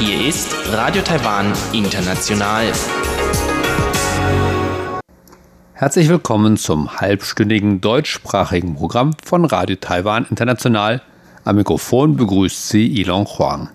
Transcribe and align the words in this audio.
Hier 0.00 0.26
ist 0.26 0.56
Radio 0.72 1.02
Taiwan 1.02 1.52
International. 1.74 2.72
Herzlich 5.74 6.08
willkommen 6.08 6.56
zum 6.56 6.98
halbstündigen 6.98 7.82
deutschsprachigen 7.82 8.76
Programm 8.76 9.14
von 9.22 9.44
Radio 9.44 9.76
Taiwan 9.76 10.24
International. 10.30 11.02
Am 11.44 11.56
Mikrofon 11.56 12.16
begrüßt 12.16 12.70
Sie 12.70 12.86
Ilon 12.86 13.26
Huang. 13.26 13.68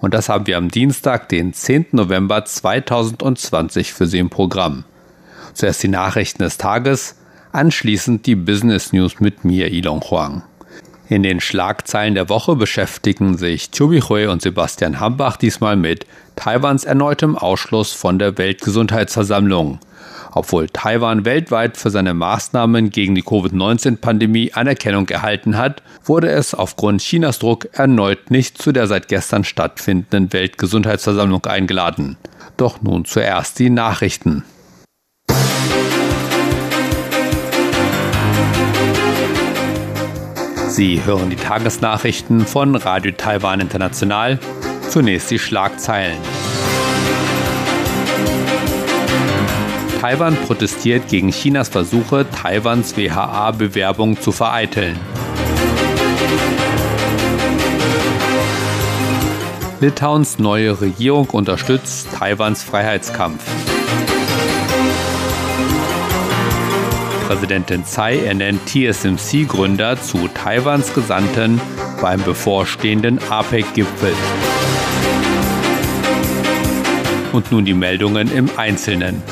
Und 0.00 0.14
das 0.14 0.28
haben 0.28 0.46
wir 0.46 0.58
am 0.58 0.68
Dienstag, 0.68 1.28
den 1.28 1.54
10. 1.54 1.86
November 1.90 2.44
2020 2.44 3.92
für 3.92 4.06
Sie 4.06 4.20
im 4.20 4.30
Programm. 4.30 4.84
Zuerst 5.54 5.82
die 5.82 5.88
Nachrichten 5.88 6.44
des 6.44 6.56
Tages– 6.56 7.16
anschließend 7.52 8.26
die 8.26 8.34
Business 8.34 8.92
News 8.92 9.20
mit 9.20 9.44
mir, 9.44 9.70
Ilon 9.70 10.00
Huang. 10.00 10.42
In 11.08 11.22
den 11.22 11.40
Schlagzeilen 11.40 12.14
der 12.14 12.28
Woche 12.28 12.56
beschäftigen 12.56 13.36
sich 13.36 13.70
Chubi 13.70 14.00
Hui 14.00 14.26
und 14.26 14.40
Sebastian 14.40 14.98
Hambach 14.98 15.36
diesmal 15.36 15.76
mit 15.76 16.06
Taiwans 16.36 16.84
erneutem 16.84 17.36
Ausschluss 17.36 17.92
von 17.92 18.18
der 18.18 18.38
Weltgesundheitsversammlung. 18.38 19.78
Obwohl 20.34 20.68
Taiwan 20.68 21.26
weltweit 21.26 21.76
für 21.76 21.90
seine 21.90 22.14
Maßnahmen 22.14 22.88
gegen 22.88 23.14
die 23.14 23.22
Covid-19-Pandemie 23.22 24.54
Anerkennung 24.54 25.06
erhalten 25.10 25.58
hat, 25.58 25.82
wurde 26.04 26.30
es 26.30 26.54
aufgrund 26.54 27.02
Chinas 27.02 27.38
Druck 27.38 27.68
erneut 27.72 28.30
nicht 28.30 28.56
zu 28.56 28.72
der 28.72 28.86
seit 28.86 29.08
gestern 29.08 29.44
stattfindenden 29.44 30.32
Weltgesundheitsversammlung 30.32 31.44
eingeladen. 31.44 32.16
Doch 32.56 32.80
nun 32.80 33.04
zuerst 33.04 33.58
die 33.58 33.68
Nachrichten. 33.68 34.44
Sie 40.72 41.04
hören 41.04 41.28
die 41.28 41.36
Tagesnachrichten 41.36 42.46
von 42.46 42.74
Radio 42.74 43.12
Taiwan 43.12 43.60
International. 43.60 44.38
Zunächst 44.88 45.30
die 45.30 45.38
Schlagzeilen. 45.38 46.16
Taiwan 50.00 50.34
protestiert 50.34 51.08
gegen 51.08 51.28
Chinas 51.28 51.68
Versuche, 51.68 52.24
Taiwans 52.30 52.96
WHA-Bewerbung 52.96 54.18
zu 54.18 54.32
vereiteln. 54.32 54.98
Litauens 59.80 60.38
neue 60.38 60.80
Regierung 60.80 61.28
unterstützt 61.28 62.08
Taiwans 62.18 62.62
Freiheitskampf. 62.62 63.44
Präsidentin 67.32 67.82
Tsai 67.86 68.18
ernennt 68.26 68.60
TSMC-Gründer 68.66 69.98
zu 69.98 70.28
Taiwans 70.28 70.92
Gesandten 70.92 71.58
beim 72.02 72.22
bevorstehenden 72.22 73.18
APEC-Gipfel. 73.30 74.12
Und 77.32 77.50
nun 77.50 77.64
die 77.64 77.72
Meldungen 77.72 78.30
im 78.30 78.50
Einzelnen. 78.58 79.22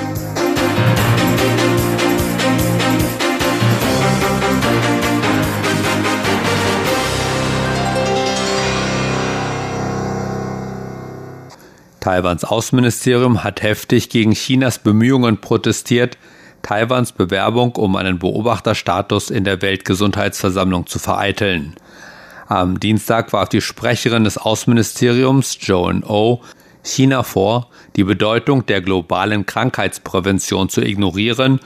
Taiwans 12.01 12.45
Außenministerium 12.45 13.45
hat 13.45 13.61
heftig 13.61 14.09
gegen 14.09 14.33
Chinas 14.33 14.79
Bemühungen 14.79 15.43
protestiert, 15.43 16.17
Taiwans 16.63 17.13
Bewerbung 17.13 17.77
um 17.77 17.97
einen 17.97 18.19
Beobachterstatus 18.19 19.31
in 19.31 19.45
der 19.45 19.63
Weltgesundheitsversammlung 19.63 20.87
zu 20.87 20.99
vereiteln. 20.99 21.75
Am 22.47 22.81
Dienstag 22.81 23.33
warf 23.33 23.49
die 23.49 23.61
Sprecherin 23.61 24.25
des 24.25 24.37
Außenministeriums, 24.37 25.59
Joan 25.61 26.03
O, 26.03 26.41
China 26.83 27.23
vor, 27.23 27.69
die 27.97 28.05
Bedeutung 28.05 28.67
der 28.67 28.81
globalen 28.81 29.47
Krankheitsprävention 29.47 30.69
zu 30.69 30.81
ignorieren 30.81 31.61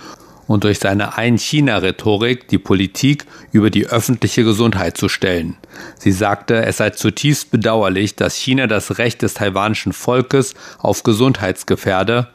und 0.47 0.65
durch 0.65 0.79
seine 0.79 1.17
Ein-China-Rhetorik 1.17 2.49
die 2.49 2.59
Politik 2.59 3.25
über 3.53 3.71
die 3.71 3.87
öffentliche 3.87 4.45
Gesundheit 4.45 4.97
zu 4.97 5.09
stellen. 5.09 5.57
Sie 5.99 6.13
sagte, 6.13 6.65
es 6.67 6.79
sei 6.79 6.91
zutiefst 6.91 7.51
bedauerlich, 7.51 8.17
dass 8.17 8.35
China 8.35 8.67
das 8.67 8.99
Recht 8.99 9.23
des 9.23 9.35
taiwanischen 9.35 9.93
Volkes 9.93 10.55
auf 10.79 11.03
Gesundheitsgefährde 11.03 12.29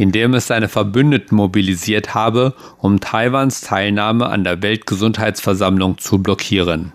indem 0.00 0.32
es 0.32 0.46
seine 0.46 0.70
Verbündeten 0.70 1.36
mobilisiert 1.36 2.14
habe, 2.14 2.54
um 2.78 3.00
Taiwans 3.00 3.60
Teilnahme 3.60 4.30
an 4.30 4.44
der 4.44 4.62
Weltgesundheitsversammlung 4.62 5.98
zu 5.98 6.22
blockieren. 6.22 6.92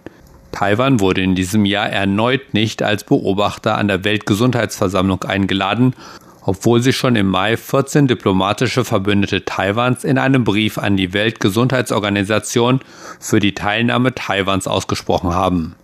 Taiwan 0.51 0.99
wurde 0.99 1.21
in 1.21 1.35
diesem 1.35 1.65
Jahr 1.65 1.87
erneut 1.87 2.55
nicht 2.55 2.81
als 2.81 3.03
Beobachter 3.03 3.77
an 3.77 3.89
der 3.89 4.03
Weltgesundheitsversammlung 4.03 5.21
eingeladen, 5.23 5.93
obwohl 6.41 6.81
sich 6.81 6.97
schon 6.97 7.15
im 7.15 7.27
Mai 7.27 7.57
14 7.57 8.07
diplomatische 8.07 8.83
Verbündete 8.83 9.45
Taiwans 9.45 10.03
in 10.03 10.17
einem 10.17 10.43
Brief 10.43 10.79
an 10.79 10.97
die 10.97 11.13
Weltgesundheitsorganisation 11.13 12.79
für 13.19 13.39
die 13.39 13.53
Teilnahme 13.53 14.15
Taiwans 14.15 14.67
ausgesprochen 14.67 15.31
haben. 15.31 15.75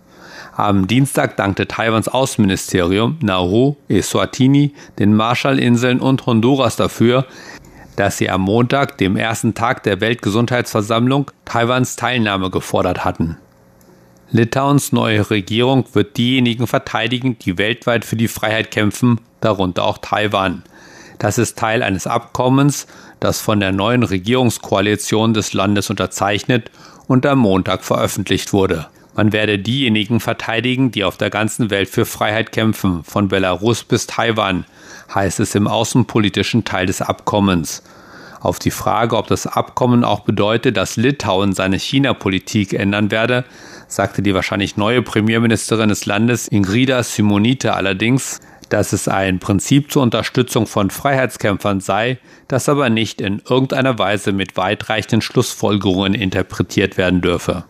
Am 0.54 0.86
Dienstag 0.86 1.38
dankte 1.38 1.66
Taiwans 1.66 2.08
Außenministerium 2.08 3.16
Nauru, 3.22 3.76
Eswatini, 3.88 4.74
den 4.98 5.16
Marshallinseln 5.16 5.98
und 5.98 6.26
Honduras 6.26 6.76
dafür, 6.76 7.24
dass 7.96 8.18
sie 8.18 8.28
am 8.28 8.42
Montag, 8.42 8.98
dem 8.98 9.16
ersten 9.16 9.54
Tag 9.54 9.82
der 9.82 10.02
Weltgesundheitsversammlung, 10.02 11.30
Taiwans 11.46 11.96
Teilnahme 11.96 12.50
gefordert 12.50 13.02
hatten. 13.02 13.38
Litauens 14.30 14.92
neue 14.92 15.30
Regierung 15.30 15.86
wird 15.94 16.18
diejenigen 16.18 16.66
verteidigen, 16.66 17.38
die 17.38 17.56
weltweit 17.56 18.04
für 18.04 18.16
die 18.16 18.28
Freiheit 18.28 18.70
kämpfen, 18.70 19.20
darunter 19.40 19.84
auch 19.84 19.98
Taiwan. 19.98 20.64
Das 21.18 21.38
ist 21.38 21.56
Teil 21.58 21.82
eines 21.82 22.06
Abkommens, 22.06 22.86
das 23.20 23.40
von 23.40 23.58
der 23.60 23.72
neuen 23.72 24.02
Regierungskoalition 24.02 25.32
des 25.32 25.54
Landes 25.54 25.88
unterzeichnet 25.88 26.70
und 27.06 27.24
am 27.24 27.38
Montag 27.38 27.84
veröffentlicht 27.84 28.52
wurde. 28.52 28.88
Man 29.14 29.32
werde 29.32 29.58
diejenigen 29.58 30.20
verteidigen, 30.20 30.90
die 30.90 31.04
auf 31.04 31.18
der 31.18 31.28
ganzen 31.28 31.70
Welt 31.70 31.88
für 31.88 32.06
Freiheit 32.06 32.50
kämpfen, 32.50 33.04
von 33.04 33.28
Belarus 33.28 33.84
bis 33.84 34.06
Taiwan, 34.06 34.64
heißt 35.14 35.40
es 35.40 35.54
im 35.54 35.66
außenpolitischen 35.66 36.64
Teil 36.64 36.86
des 36.86 37.02
Abkommens. 37.02 37.82
Auf 38.40 38.58
die 38.58 38.70
Frage, 38.70 39.16
ob 39.16 39.28
das 39.28 39.46
Abkommen 39.46 40.02
auch 40.02 40.20
bedeutet, 40.20 40.76
dass 40.76 40.96
Litauen 40.96 41.52
seine 41.52 41.78
China-Politik 41.78 42.72
ändern 42.72 43.10
werde, 43.10 43.44
sagte 43.86 44.22
die 44.22 44.34
wahrscheinlich 44.34 44.76
neue 44.76 45.02
Premierministerin 45.02 45.90
des 45.90 46.06
Landes 46.06 46.48
Ingrida 46.48 47.02
Simonite 47.02 47.74
allerdings, 47.74 48.40
dass 48.68 48.94
es 48.94 49.06
ein 49.06 49.38
Prinzip 49.38 49.92
zur 49.92 50.02
Unterstützung 50.02 50.66
von 50.66 50.90
Freiheitskämpfern 50.90 51.80
sei, 51.80 52.18
das 52.48 52.70
aber 52.70 52.88
nicht 52.88 53.20
in 53.20 53.42
irgendeiner 53.48 53.98
Weise 53.98 54.32
mit 54.32 54.56
weitreichenden 54.56 55.20
Schlussfolgerungen 55.20 56.14
interpretiert 56.14 56.96
werden 56.96 57.20
dürfe. 57.20 57.64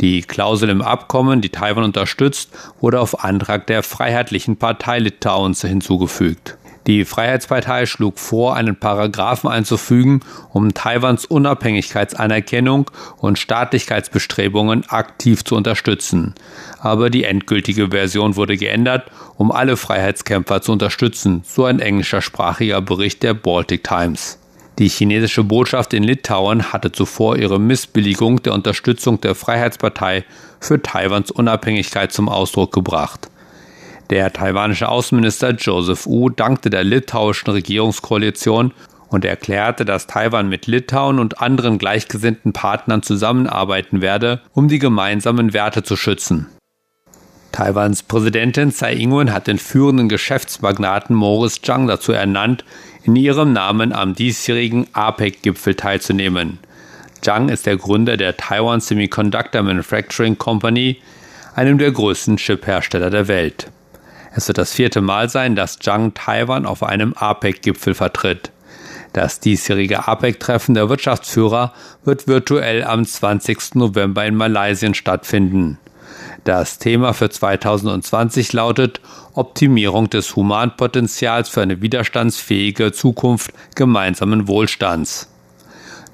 Die 0.00 0.20
Klausel 0.22 0.68
im 0.68 0.82
Abkommen, 0.82 1.40
die 1.40 1.48
Taiwan 1.48 1.84
unterstützt, 1.84 2.50
wurde 2.80 3.00
auf 3.00 3.24
Antrag 3.24 3.66
der 3.66 3.82
Freiheitlichen 3.82 4.56
Partei 4.56 4.98
Litauens 4.98 5.62
hinzugefügt. 5.62 6.58
Die 6.86 7.04
Freiheitspartei 7.04 7.84
schlug 7.86 8.18
vor, 8.18 8.54
einen 8.54 8.76
Paragraphen 8.76 9.50
einzufügen, 9.50 10.20
um 10.52 10.72
Taiwans 10.72 11.24
Unabhängigkeitsanerkennung 11.24 12.90
und 13.16 13.40
Staatlichkeitsbestrebungen 13.40 14.88
aktiv 14.88 15.44
zu 15.44 15.56
unterstützen. 15.56 16.34
Aber 16.78 17.10
die 17.10 17.24
endgültige 17.24 17.88
Version 17.88 18.36
wurde 18.36 18.56
geändert, 18.56 19.10
um 19.36 19.50
alle 19.50 19.76
Freiheitskämpfer 19.76 20.62
zu 20.62 20.72
unterstützen, 20.72 21.42
so 21.44 21.64
ein 21.64 21.80
englischersprachiger 21.80 22.80
Bericht 22.82 23.24
der 23.24 23.34
Baltic 23.34 23.82
Times. 23.82 24.38
Die 24.78 24.88
chinesische 24.88 25.42
Botschaft 25.42 25.94
in 25.94 26.02
Litauen 26.02 26.72
hatte 26.72 26.92
zuvor 26.92 27.36
ihre 27.36 27.58
Missbilligung 27.58 28.42
der 28.42 28.52
Unterstützung 28.52 29.20
der 29.22 29.34
Freiheitspartei 29.34 30.24
für 30.60 30.82
Taiwans 30.82 31.30
Unabhängigkeit 31.30 32.12
zum 32.12 32.28
Ausdruck 32.28 32.72
gebracht. 32.72 33.30
Der 34.10 34.32
taiwanische 34.32 34.88
Außenminister 34.88 35.52
Joseph 35.52 36.06
Wu 36.06 36.28
dankte 36.28 36.68
der 36.68 36.84
litauischen 36.84 37.50
Regierungskoalition 37.50 38.72
und 39.08 39.24
erklärte, 39.24 39.86
dass 39.86 40.06
Taiwan 40.06 40.48
mit 40.48 40.66
Litauen 40.66 41.20
und 41.20 41.40
anderen 41.40 41.78
gleichgesinnten 41.78 42.52
Partnern 42.52 43.02
zusammenarbeiten 43.02 44.02
werde, 44.02 44.42
um 44.52 44.68
die 44.68 44.78
gemeinsamen 44.78 45.54
Werte 45.54 45.84
zu 45.84 45.96
schützen. 45.96 46.48
Taiwans 47.56 48.02
Präsidentin 48.02 48.70
Tsai 48.70 48.96
Ing-wen 48.96 49.32
hat 49.32 49.46
den 49.46 49.58
führenden 49.58 50.10
Geschäftsmagnaten 50.10 51.16
Morris 51.16 51.62
Zhang 51.62 51.86
dazu 51.86 52.12
ernannt, 52.12 52.66
in 53.06 53.16
ihrem 53.16 53.52
Namen 53.52 53.92
am 53.92 54.14
diesjährigen 54.14 54.88
APEC-Gipfel 54.92 55.76
teilzunehmen. 55.76 56.58
Zhang 57.20 57.48
ist 57.48 57.66
der 57.66 57.76
Gründer 57.76 58.16
der 58.16 58.36
Taiwan 58.36 58.80
Semiconductor 58.80 59.62
Manufacturing 59.62 60.36
Company, 60.38 61.00
einem 61.54 61.78
der 61.78 61.92
größten 61.92 62.36
Chip-Hersteller 62.36 63.10
der 63.10 63.28
Welt. 63.28 63.70
Es 64.34 64.48
wird 64.48 64.58
das 64.58 64.72
vierte 64.72 65.00
Mal 65.00 65.28
sein, 65.28 65.56
dass 65.56 65.78
Zhang 65.78 66.14
Taiwan 66.14 66.66
auf 66.66 66.82
einem 66.82 67.14
APEC-Gipfel 67.14 67.94
vertritt. 67.94 68.50
Das 69.12 69.40
diesjährige 69.40 70.06
APEC-Treffen 70.08 70.74
der 70.74 70.88
Wirtschaftsführer 70.88 71.72
wird 72.04 72.28
virtuell 72.28 72.84
am 72.84 73.06
20. 73.06 73.76
November 73.76 74.26
in 74.26 74.34
Malaysia 74.34 74.92
stattfinden. 74.92 75.78
Das 76.44 76.78
Thema 76.78 77.12
für 77.12 77.28
2020 77.28 78.52
lautet 78.52 79.00
Optimierung 79.34 80.08
des 80.08 80.36
Humanpotenzials 80.36 81.48
für 81.48 81.62
eine 81.62 81.82
widerstandsfähige 81.82 82.92
Zukunft 82.92 83.52
gemeinsamen 83.74 84.46
Wohlstands. 84.48 85.28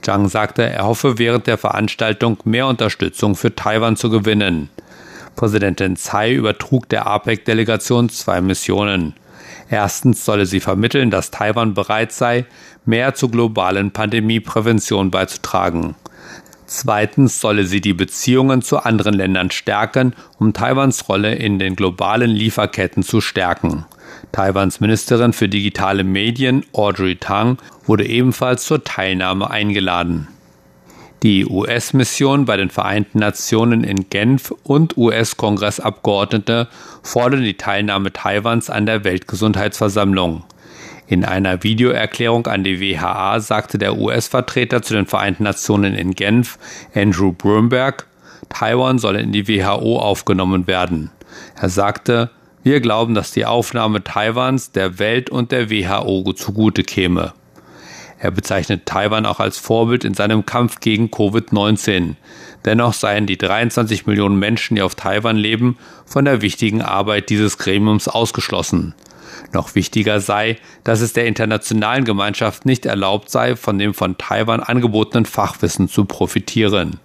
Zhang 0.00 0.28
sagte, 0.28 0.62
er 0.62 0.84
hoffe 0.86 1.18
während 1.18 1.46
der 1.46 1.58
Veranstaltung 1.58 2.38
mehr 2.44 2.66
Unterstützung 2.66 3.36
für 3.36 3.54
Taiwan 3.54 3.96
zu 3.96 4.10
gewinnen. 4.10 4.68
Präsidentin 5.36 5.96
Tsai 5.96 6.34
übertrug 6.34 6.88
der 6.88 7.06
APEC-Delegation 7.06 8.08
zwei 8.08 8.40
Missionen. 8.40 9.14
Erstens 9.70 10.24
solle 10.24 10.46
sie 10.46 10.60
vermitteln, 10.60 11.10
dass 11.10 11.30
Taiwan 11.30 11.74
bereit 11.74 12.12
sei, 12.12 12.44
mehr 12.84 13.14
zur 13.14 13.30
globalen 13.30 13.90
Pandemieprävention 13.90 15.10
beizutragen. 15.10 15.94
Zweitens 16.74 17.38
solle 17.38 17.66
sie 17.66 17.82
die 17.82 17.92
Beziehungen 17.92 18.62
zu 18.62 18.78
anderen 18.78 19.12
Ländern 19.12 19.50
stärken, 19.50 20.14
um 20.38 20.54
Taiwans 20.54 21.06
Rolle 21.06 21.34
in 21.34 21.58
den 21.58 21.76
globalen 21.76 22.30
Lieferketten 22.30 23.02
zu 23.02 23.20
stärken. 23.20 23.84
Taiwans 24.32 24.80
Ministerin 24.80 25.34
für 25.34 25.50
digitale 25.50 26.02
Medien 26.02 26.64
Audrey 26.72 27.16
Tang 27.16 27.58
wurde 27.84 28.06
ebenfalls 28.06 28.64
zur 28.64 28.82
Teilnahme 28.84 29.50
eingeladen. 29.50 30.28
Die 31.22 31.44
US-Mission 31.44 32.46
bei 32.46 32.56
den 32.56 32.70
Vereinten 32.70 33.18
Nationen 33.18 33.84
in 33.84 34.08
Genf 34.08 34.50
und 34.62 34.96
US-Kongressabgeordnete 34.96 36.68
fordern 37.02 37.42
die 37.42 37.58
Teilnahme 37.58 38.14
Taiwans 38.14 38.70
an 38.70 38.86
der 38.86 39.04
Weltgesundheitsversammlung. 39.04 40.44
In 41.12 41.26
einer 41.26 41.62
Videoerklärung 41.62 42.46
an 42.46 42.64
die 42.64 42.80
WHA 42.80 43.38
sagte 43.40 43.76
der 43.76 43.98
US-Vertreter 43.98 44.80
zu 44.80 44.94
den 44.94 45.04
Vereinten 45.04 45.42
Nationen 45.42 45.92
in 45.92 46.14
Genf, 46.14 46.58
Andrew 46.94 47.32
Bromberg, 47.32 48.06
Taiwan 48.48 48.98
solle 48.98 49.20
in 49.20 49.30
die 49.30 49.46
WHO 49.46 49.98
aufgenommen 49.98 50.66
werden. 50.66 51.10
Er 51.54 51.68
sagte, 51.68 52.30
wir 52.62 52.80
glauben, 52.80 53.14
dass 53.14 53.30
die 53.30 53.44
Aufnahme 53.44 54.02
Taiwans 54.02 54.72
der 54.72 54.98
Welt 54.98 55.28
und 55.28 55.52
der 55.52 55.68
WHO 55.68 56.32
zugute 56.32 56.82
käme. 56.82 57.34
Er 58.18 58.30
bezeichnet 58.30 58.86
Taiwan 58.86 59.26
auch 59.26 59.38
als 59.38 59.58
Vorbild 59.58 60.06
in 60.06 60.14
seinem 60.14 60.46
Kampf 60.46 60.80
gegen 60.80 61.08
Covid-19. 61.08 62.14
Dennoch 62.64 62.94
seien 62.94 63.26
die 63.26 63.36
23 63.36 64.06
Millionen 64.06 64.38
Menschen, 64.38 64.76
die 64.76 64.82
auf 64.82 64.94
Taiwan 64.94 65.36
leben, 65.36 65.76
von 66.06 66.24
der 66.24 66.40
wichtigen 66.40 66.80
Arbeit 66.80 67.28
dieses 67.28 67.58
Gremiums 67.58 68.08
ausgeschlossen. 68.08 68.94
Noch 69.52 69.74
wichtiger 69.74 70.20
sei, 70.20 70.56
dass 70.82 71.00
es 71.00 71.12
der 71.12 71.26
internationalen 71.26 72.04
Gemeinschaft 72.04 72.64
nicht 72.64 72.86
erlaubt 72.86 73.30
sei, 73.30 73.54
von 73.56 73.78
dem 73.78 73.92
von 73.94 74.16
Taiwan 74.16 74.60
angebotenen 74.60 75.26
Fachwissen 75.26 75.88
zu 75.88 76.06
profitieren. 76.06 77.00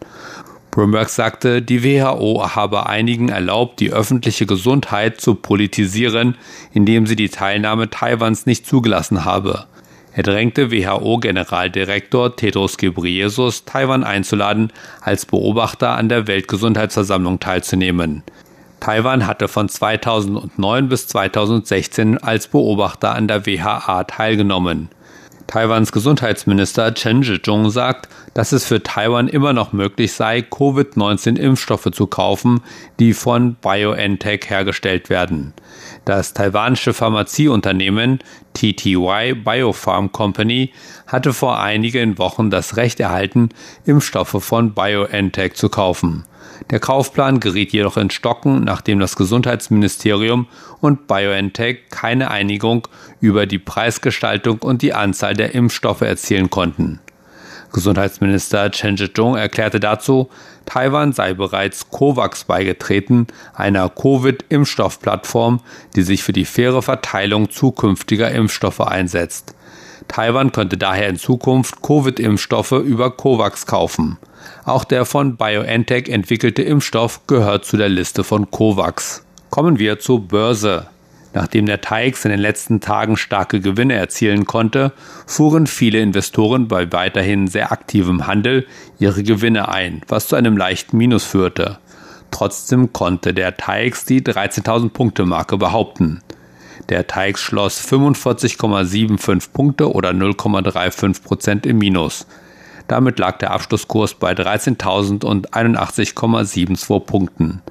Bloomberg 0.72 1.10
sagte, 1.10 1.62
die 1.62 1.84
WHO 1.84 2.56
habe 2.56 2.86
einigen 2.86 3.30
erlaubt, 3.30 3.80
die 3.80 3.92
öffentliche 3.92 4.46
Gesundheit 4.46 5.20
zu 5.20 5.36
politisieren, 5.36 6.36
indem 6.72 7.08
sie 7.08 7.16
die 7.16 7.30
Teilnahme 7.30 7.90
Taiwans 7.90 8.46
nicht 8.46 8.68
zugelassen 8.68 9.26
habe. 9.26 9.66
Er 10.14 10.24
drängte 10.24 10.72
WHO-Generaldirektor 10.72 12.36
Tedros 12.36 12.78
Ghebreyesus, 12.78 13.66
Taiwan 13.66 14.04
einzuladen, 14.04 14.72
als 15.02 15.26
Beobachter 15.26 15.92
an 15.92 16.10
der 16.10 16.28
Weltgesundheitsversammlung 16.28 17.40
teilzunehmen. 17.40 18.24
Taiwan 18.80 19.26
hatte 19.26 19.48
von 19.48 19.70
2009 19.70 20.90
bis 20.90 21.08
2016 21.08 22.18
als 22.20 22.48
Beobachter 22.48 23.16
an 23.16 23.28
der 23.28 23.46
WHA 23.46 24.04
teilgenommen. 24.06 24.90
Taiwans 25.48 25.94
Gesundheitsminister 25.94 26.94
Chen 26.94 27.24
Shih-chung 27.24 27.70
sagt, 27.70 28.10
dass 28.34 28.52
es 28.52 28.66
für 28.66 28.84
Taiwan 28.84 29.30
immer 29.30 29.54
noch 29.54 29.72
möglich 29.72 30.12
sei, 30.12 30.42
Covid-19-Impfstoffe 30.42 31.90
zu 31.92 32.06
kaufen, 32.06 32.62
die 33.00 33.14
von 33.14 33.56
BioNTech 33.56 34.50
hergestellt 34.50 35.10
werden. 35.10 35.54
Das 36.04 36.34
taiwanische 36.34 36.94
Pharmazieunternehmen 36.94 38.20
TTY 38.54 39.36
Biopharm 39.36 40.12
Company 40.12 40.74
hatte 41.08 41.32
vor 41.32 41.60
einigen 41.60 42.18
Wochen 42.18 42.50
das 42.50 42.76
Recht 42.76 43.00
erhalten, 43.00 43.50
Impfstoffe 43.86 44.44
von 44.44 44.74
BioNTech 44.74 45.54
zu 45.54 45.70
kaufen. 45.70 46.26
Der 46.70 46.80
Kaufplan 46.80 47.40
geriet 47.40 47.72
jedoch 47.72 47.98
in 47.98 48.10
Stocken, 48.10 48.64
nachdem 48.64 49.00
das 49.00 49.16
Gesundheitsministerium 49.16 50.48
und 50.82 51.08
BioNTech 51.08 51.90
keine 51.90 52.32
Einigung 52.32 52.88
über 53.20 53.46
die 53.46 53.60
Preisgestaltung 53.60 54.60
und 54.60 54.82
die 54.82 54.94
Anzahl 54.94 55.34
der 55.34 55.56
Impfstoffe 55.56 56.02
erzielen 56.02 56.50
konnten. 56.50 57.00
Gesundheitsminister 57.74 58.72
Chen 58.72 58.98
Shih-chung 58.98 59.36
erklärte 59.36 59.80
dazu, 59.80 60.30
Taiwan 60.66 61.14
sei 61.14 61.34
bereits 61.34 61.90
COVAX 61.90 62.46
beigetreten, 62.46 63.28
einer 63.54 63.90
Covid-Impfstoffplattform, 63.90 65.62
die 65.96 66.02
sich 66.02 66.24
für 66.24 66.34
die 66.34 66.46
faire 66.46 66.82
Verteilung 66.82 67.50
zukünftiger 67.50 68.32
Impfstoffe 68.32 68.82
einsetzt. 68.82 69.57
Taiwan 70.08 70.52
könnte 70.52 70.78
daher 70.78 71.10
in 71.10 71.18
Zukunft 71.18 71.82
Covid-Impfstoffe 71.82 72.72
über 72.72 73.12
COVAX 73.12 73.66
kaufen. 73.66 74.18
Auch 74.66 74.84
der 74.84 75.06
von 75.06 75.38
BioNTech 75.38 76.10
entwickelte 76.10 76.62
Impfstoff 76.64 77.28
gehört 77.28 77.66
zu 77.66 77.78
der 77.78 77.90
Liste 77.90 78.24
von 78.24 78.50
COVAX. 78.50 79.26
Kommen 79.50 79.80
wir 79.80 80.00
zur 80.00 80.28
Börse. 80.28 80.88
Nachdem 81.34 81.66
der 81.68 81.82
TAIX 81.82 82.26
in 82.26 82.32
den 82.32 82.40
letzten 82.40 82.80
Tagen 82.80 83.16
starke 83.16 83.60
Gewinne 83.60 83.94
erzielen 83.94 84.46
konnte, 84.46 84.92
fuhren 85.26 85.68
viele 85.68 86.00
Investoren 86.00 86.68
bei 86.68 86.92
weiterhin 86.92 87.48
sehr 87.48 87.72
aktivem 87.72 88.26
Handel 88.26 88.66
ihre 88.98 89.24
Gewinne 89.24 89.70
ein, 89.70 90.02
was 90.08 90.28
zu 90.28 90.36
einem 90.36 90.58
leichten 90.58 90.98
Minus 90.98 91.26
führte. 91.26 91.78
Trotzdem 92.32 92.92
konnte 92.92 93.34
der 93.34 93.56
TAIX 93.56 94.06
die 94.06 94.22
13.000 94.22 94.90
Punkte 94.90 95.26
Marke 95.26 95.58
behaupten. 95.58 96.22
Der 96.90 97.08
TAIX 97.08 97.40
schloss 97.40 97.82
45,75 97.82 99.50
Punkte 99.52 99.92
oder 99.92 100.12
0,35 100.12 101.24
Prozent 101.24 101.66
im 101.66 101.80
Minus. 101.80 102.28
Damit 102.88 103.20
lag 103.20 103.38
der 103.40 103.52
Abschlusskurs 103.52 104.14
bei 104.14 104.32
13.081,72 104.32 107.02
Punkten. 107.02 107.62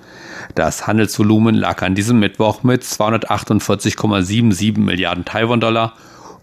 Das 0.55 0.87
Handelsvolumen 0.87 1.55
lag 1.55 1.81
an 1.82 1.94
diesem 1.94 2.19
Mittwoch 2.19 2.62
mit 2.62 2.82
248,77 2.82 4.79
Milliarden 4.79 5.25
Taiwan-Dollar, 5.25 5.94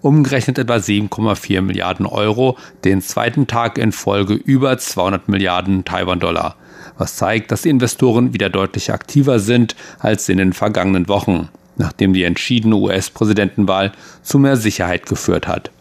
umgerechnet 0.02 0.58
etwa 0.58 0.78
7,4 0.78 1.62
Milliarden 1.62 2.08
Euro, 2.08 2.58
den 2.84 3.02
zweiten 3.02 3.48
Tag 3.48 3.78
in 3.78 3.92
Folge 3.92 4.34
über 4.34 4.76
200 4.78 5.28
Milliarden 5.30 5.86
Taiwan-Dollar, 5.86 6.56
was 6.98 7.16
zeigt, 7.16 7.52
dass 7.52 7.62
die 7.62 7.70
Investoren 7.70 8.34
wieder 8.34 8.50
deutlich 8.50 8.92
aktiver 8.92 9.38
sind 9.40 9.76
als 10.00 10.28
in 10.30 10.40
den 10.40 10.54
vergangenen 10.54 11.08
Wochen, 11.08 11.50
nachdem 11.78 12.14
die 12.14 12.24
entschiedene 12.24 12.76
US-Präsidentenwahl 12.76 13.92
zu 14.22 14.40
mehr 14.40 14.58
Sicherheit 14.58 15.06
geführt 15.06 15.48
hat. 15.48 15.72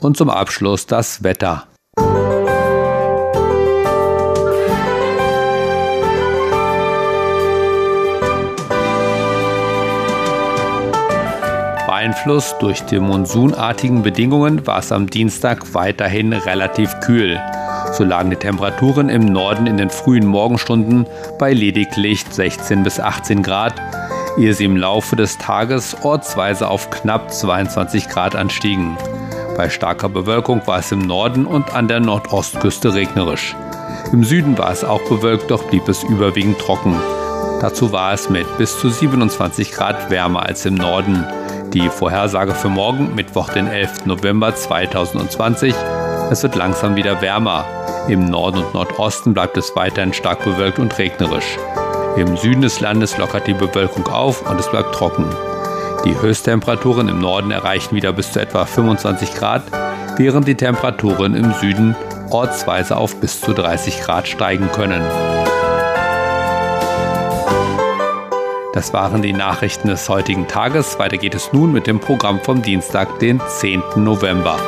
Und 0.00 0.16
zum 0.16 0.30
Abschluss 0.30 0.86
das 0.86 1.22
Wetter. 1.22 1.66
Beeinflusst 12.00 12.56
durch 12.60 12.80
die 12.84 12.98
monsunartigen 12.98 14.02
Bedingungen 14.02 14.66
war 14.66 14.78
es 14.78 14.90
am 14.90 15.10
Dienstag 15.10 15.74
weiterhin 15.74 16.32
relativ 16.32 16.98
kühl. 17.00 17.38
So 17.92 18.04
lagen 18.04 18.30
die 18.30 18.36
Temperaturen 18.36 19.10
im 19.10 19.26
Norden 19.26 19.66
in 19.66 19.76
den 19.76 19.90
frühen 19.90 20.26
Morgenstunden 20.26 21.06
bei 21.38 21.52
lediglich 21.52 22.24
16 22.30 22.84
bis 22.84 23.00
18 23.00 23.42
Grad, 23.42 23.74
ehe 24.36 24.54
sie 24.54 24.64
im 24.64 24.76
Laufe 24.76 25.16
des 25.16 25.38
Tages 25.38 25.96
ortsweise 26.02 26.68
auf 26.68 26.90
knapp 26.90 27.32
22 27.32 28.08
Grad 28.08 28.36
anstiegen. 28.36 28.96
Bei 29.56 29.68
starker 29.68 30.08
Bewölkung 30.08 30.62
war 30.66 30.78
es 30.78 30.92
im 30.92 31.00
Norden 31.00 31.46
und 31.46 31.74
an 31.74 31.88
der 31.88 32.00
Nordostküste 32.00 32.94
regnerisch. 32.94 33.54
Im 34.12 34.24
Süden 34.24 34.56
war 34.58 34.70
es 34.70 34.84
auch 34.84 35.02
bewölkt, 35.08 35.50
doch 35.50 35.64
blieb 35.64 35.88
es 35.88 36.02
überwiegend 36.02 36.58
trocken. 36.58 36.96
Dazu 37.60 37.92
war 37.92 38.12
es 38.12 38.30
mit 38.30 38.46
bis 38.58 38.78
zu 38.78 38.88
27 38.88 39.72
Grad 39.72 40.10
wärmer 40.10 40.46
als 40.46 40.64
im 40.64 40.74
Norden. 40.74 41.26
Die 41.74 41.88
Vorhersage 41.88 42.54
für 42.54 42.68
morgen, 42.70 43.14
Mittwoch, 43.14 43.50
den 43.50 43.66
11. 43.66 44.06
November 44.06 44.54
2020. 44.54 45.74
Es 46.30 46.42
wird 46.42 46.56
langsam 46.56 46.96
wieder 46.96 47.20
wärmer. 47.20 47.64
Im 48.08 48.24
Norden 48.24 48.58
und 48.58 48.74
Nordosten 48.74 49.34
bleibt 49.34 49.56
es 49.56 49.76
weiterhin 49.76 50.12
stark 50.12 50.42
bewölkt 50.42 50.78
und 50.78 50.96
regnerisch. 50.98 51.58
Im 52.16 52.36
Süden 52.36 52.62
des 52.62 52.80
Landes 52.80 53.16
lockert 53.18 53.46
die 53.46 53.54
Bewölkung 53.54 54.06
auf 54.08 54.48
und 54.50 54.58
es 54.58 54.68
bleibt 54.68 54.94
trocken. 54.94 55.26
Die 56.04 56.20
Höchsttemperaturen 56.20 57.08
im 57.08 57.20
Norden 57.20 57.50
erreichen 57.50 57.94
wieder 57.94 58.12
bis 58.12 58.32
zu 58.32 58.40
etwa 58.40 58.64
25 58.64 59.34
Grad, 59.34 59.62
während 60.16 60.48
die 60.48 60.56
Temperaturen 60.56 61.34
im 61.34 61.52
Süden 61.54 61.94
ortsweise 62.30 62.96
auf 62.96 63.20
bis 63.20 63.40
zu 63.40 63.52
30 63.52 64.00
Grad 64.00 64.26
steigen 64.26 64.70
können. 64.72 65.02
Das 68.72 68.92
waren 68.92 69.22
die 69.22 69.32
Nachrichten 69.32 69.88
des 69.88 70.08
heutigen 70.08 70.48
Tages. 70.48 70.98
Weiter 70.98 71.16
geht 71.16 71.34
es 71.34 71.52
nun 71.52 71.72
mit 71.72 71.86
dem 71.86 72.00
Programm 72.00 72.40
vom 72.40 72.62
Dienstag, 72.62 73.18
den 73.18 73.40
10. 73.46 73.82
November. 73.96 74.58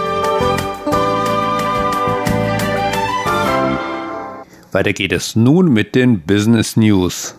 Weiter 4.72 4.94
geht 4.94 5.12
es 5.12 5.36
nun 5.36 5.70
mit 5.70 5.94
den 5.94 6.22
Business 6.22 6.78
News. 6.78 7.34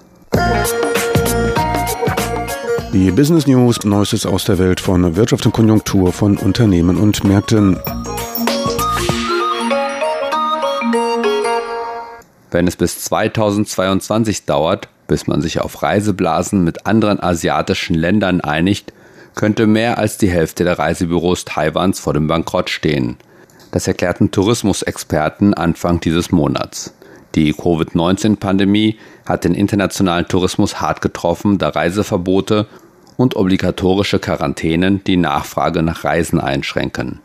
Die 2.93 3.09
Business 3.09 3.47
News, 3.47 3.83
Neuestes 3.83 4.27
aus 4.27 4.45
der 4.45 4.59
Welt 4.59 4.79
von 4.79 5.15
Wirtschaft 5.15 5.43
und 5.47 5.51
Konjunktur 5.51 6.13
von 6.13 6.37
Unternehmen 6.37 6.95
und 6.95 7.23
Märkten. 7.23 7.79
Wenn 12.51 12.67
es 12.67 12.75
bis 12.75 12.99
2022 12.99 14.45
dauert, 14.45 14.89
bis 15.07 15.25
man 15.25 15.41
sich 15.41 15.59
auf 15.59 15.81
Reiseblasen 15.81 16.63
mit 16.63 16.85
anderen 16.85 17.19
asiatischen 17.19 17.95
Ländern 17.95 18.41
einigt, 18.41 18.93
könnte 19.33 19.65
mehr 19.65 19.97
als 19.97 20.19
die 20.19 20.29
Hälfte 20.29 20.65
der 20.65 20.77
Reisebüros 20.77 21.45
Taiwans 21.45 21.99
vor 21.99 22.13
dem 22.13 22.27
Bankrott 22.27 22.69
stehen. 22.69 23.17
Das 23.71 23.87
erklärten 23.87 24.29
Tourismusexperten 24.29 25.55
Anfang 25.55 25.99
dieses 25.99 26.31
Monats. 26.31 26.93
Die 27.35 27.53
Covid-19-Pandemie 27.53 28.97
hat 29.25 29.43
den 29.43 29.55
internationalen 29.55 30.27
Tourismus 30.27 30.81
hart 30.81 31.01
getroffen, 31.01 31.57
da 31.57 31.69
Reiseverbote 31.69 32.67
und 33.17 33.35
obligatorische 33.35 34.19
Quarantänen 34.19 35.03
die 35.03 35.17
Nachfrage 35.17 35.81
nach 35.81 36.03
Reisen 36.03 36.39
einschränken. 36.39 37.19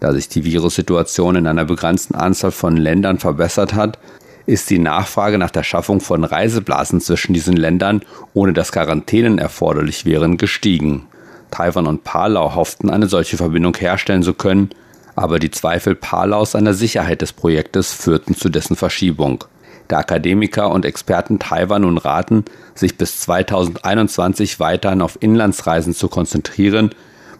Da 0.00 0.12
sich 0.12 0.28
die 0.28 0.44
Virussituation 0.44 1.36
in 1.36 1.46
einer 1.46 1.64
begrenzten 1.64 2.14
Anzahl 2.14 2.50
von 2.50 2.76
Ländern 2.76 3.18
verbessert 3.18 3.74
hat, 3.74 3.98
ist 4.44 4.70
die 4.70 4.78
Nachfrage 4.78 5.38
nach 5.38 5.50
der 5.50 5.64
Schaffung 5.64 6.00
von 6.00 6.22
Reiseblasen 6.22 7.00
zwischen 7.00 7.32
diesen 7.32 7.56
Ländern, 7.56 8.02
ohne 8.34 8.52
dass 8.52 8.72
Quarantänen 8.72 9.38
erforderlich 9.38 10.04
wären, 10.04 10.36
gestiegen. 10.36 11.06
Taiwan 11.50 11.86
und 11.86 12.04
Palau 12.04 12.54
hofften, 12.54 12.90
eine 12.90 13.06
solche 13.06 13.36
Verbindung 13.36 13.76
herstellen 13.76 14.22
zu 14.22 14.34
können, 14.34 14.70
aber 15.16 15.38
die 15.38 15.50
Zweifel 15.50 15.94
Palaus 15.94 16.54
an 16.54 16.66
der 16.66 16.74
Sicherheit 16.74 17.22
des 17.22 17.32
Projektes 17.32 17.92
führten 17.92 18.36
zu 18.36 18.50
dessen 18.50 18.76
Verschiebung. 18.76 19.44
Da 19.88 19.98
Akademiker 19.98 20.70
und 20.70 20.84
Experten 20.84 21.38
Taiwan 21.38 21.82
nun 21.82 21.98
raten, 21.98 22.44
sich 22.74 22.98
bis 22.98 23.20
2021 23.20 24.60
weiterhin 24.60 25.00
auf 25.00 25.18
Inlandsreisen 25.20 25.94
zu 25.94 26.08
konzentrieren, 26.08 26.90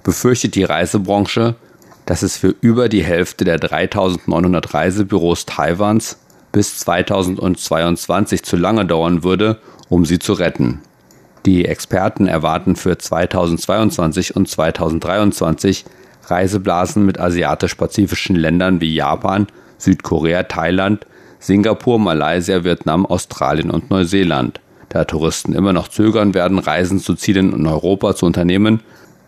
befürchtet 0.03 0.55
die 0.55 0.65
Reisebranche, 0.65 1.57
dass 2.07 2.23
es 2.23 2.37
für 2.37 2.55
über 2.61 2.89
die 2.89 3.05
Hälfte 3.05 3.45
der 3.45 3.59
3900 3.59 4.73
Reisebüros 4.73 5.45
Taiwans 5.45 6.19
bis 6.53 6.79
2022 6.79 8.45
zu 8.45 8.57
lange 8.57 8.87
dauern 8.87 9.25
würde, 9.25 9.59
um 9.89 10.05
sie 10.05 10.19
zu 10.19 10.33
retten. 10.33 10.81
Die 11.45 11.65
Experten 11.67 12.29
erwarten 12.29 12.77
für 12.77 12.97
2022 12.97 14.35
und 14.35 14.49
2023 14.49 15.85
Reiseblasen 16.31 17.05
mit 17.05 17.21
asiatisch-pazifischen 17.21 18.37
Ländern 18.37 18.81
wie 18.81 18.95
Japan, 18.95 19.47
Südkorea, 19.79 20.45
Thailand, 20.45 21.07
Singapur, 21.39 21.99
Malaysia, 21.99 22.65
Vietnam, 22.65 23.07
Australien 23.07 23.71
und 23.71 23.91
Neuseeland. 23.91 24.61
Da 24.89 25.05
Touristen 25.05 25.53
immer 25.53 25.73
noch 25.73 25.89
zögern 25.89 26.35
werden, 26.35 26.59
Reisen 26.59 26.99
zu 26.99 27.15
Zielen 27.15 27.53
in 27.53 27.67
Europa 27.67 28.15
zu 28.15 28.27
unternehmen, 28.27 28.81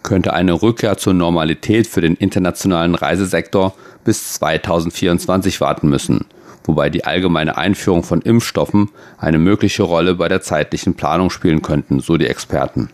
könnte 0.02 0.33
eine 0.33 0.62
Rückkehr 0.62 0.97
zur 0.97 1.14
Normalität 1.14 1.87
für 1.87 2.00
den 2.00 2.14
internationalen 2.14 2.95
Reisesektor 2.95 3.75
bis 4.05 4.35
2024 4.35 5.61
warten 5.61 5.88
müssen, 5.88 6.26
wobei 6.64 6.88
die 6.88 7.05
allgemeine 7.05 7.57
Einführung 7.57 8.05
von 8.05 8.23
Impfstoffen 8.23 8.90
eine 9.19 9.38
mögliche 9.38 9.83
Rolle 9.83 10.14
bei 10.14 10.28
der 10.28 10.40
zeitlichen 10.40 10.95
Planung 10.95 11.31
spielen 11.31 11.62
könnten, 11.62 12.00
so 12.00 12.17
die 12.17 12.26
Experten. 12.26 12.88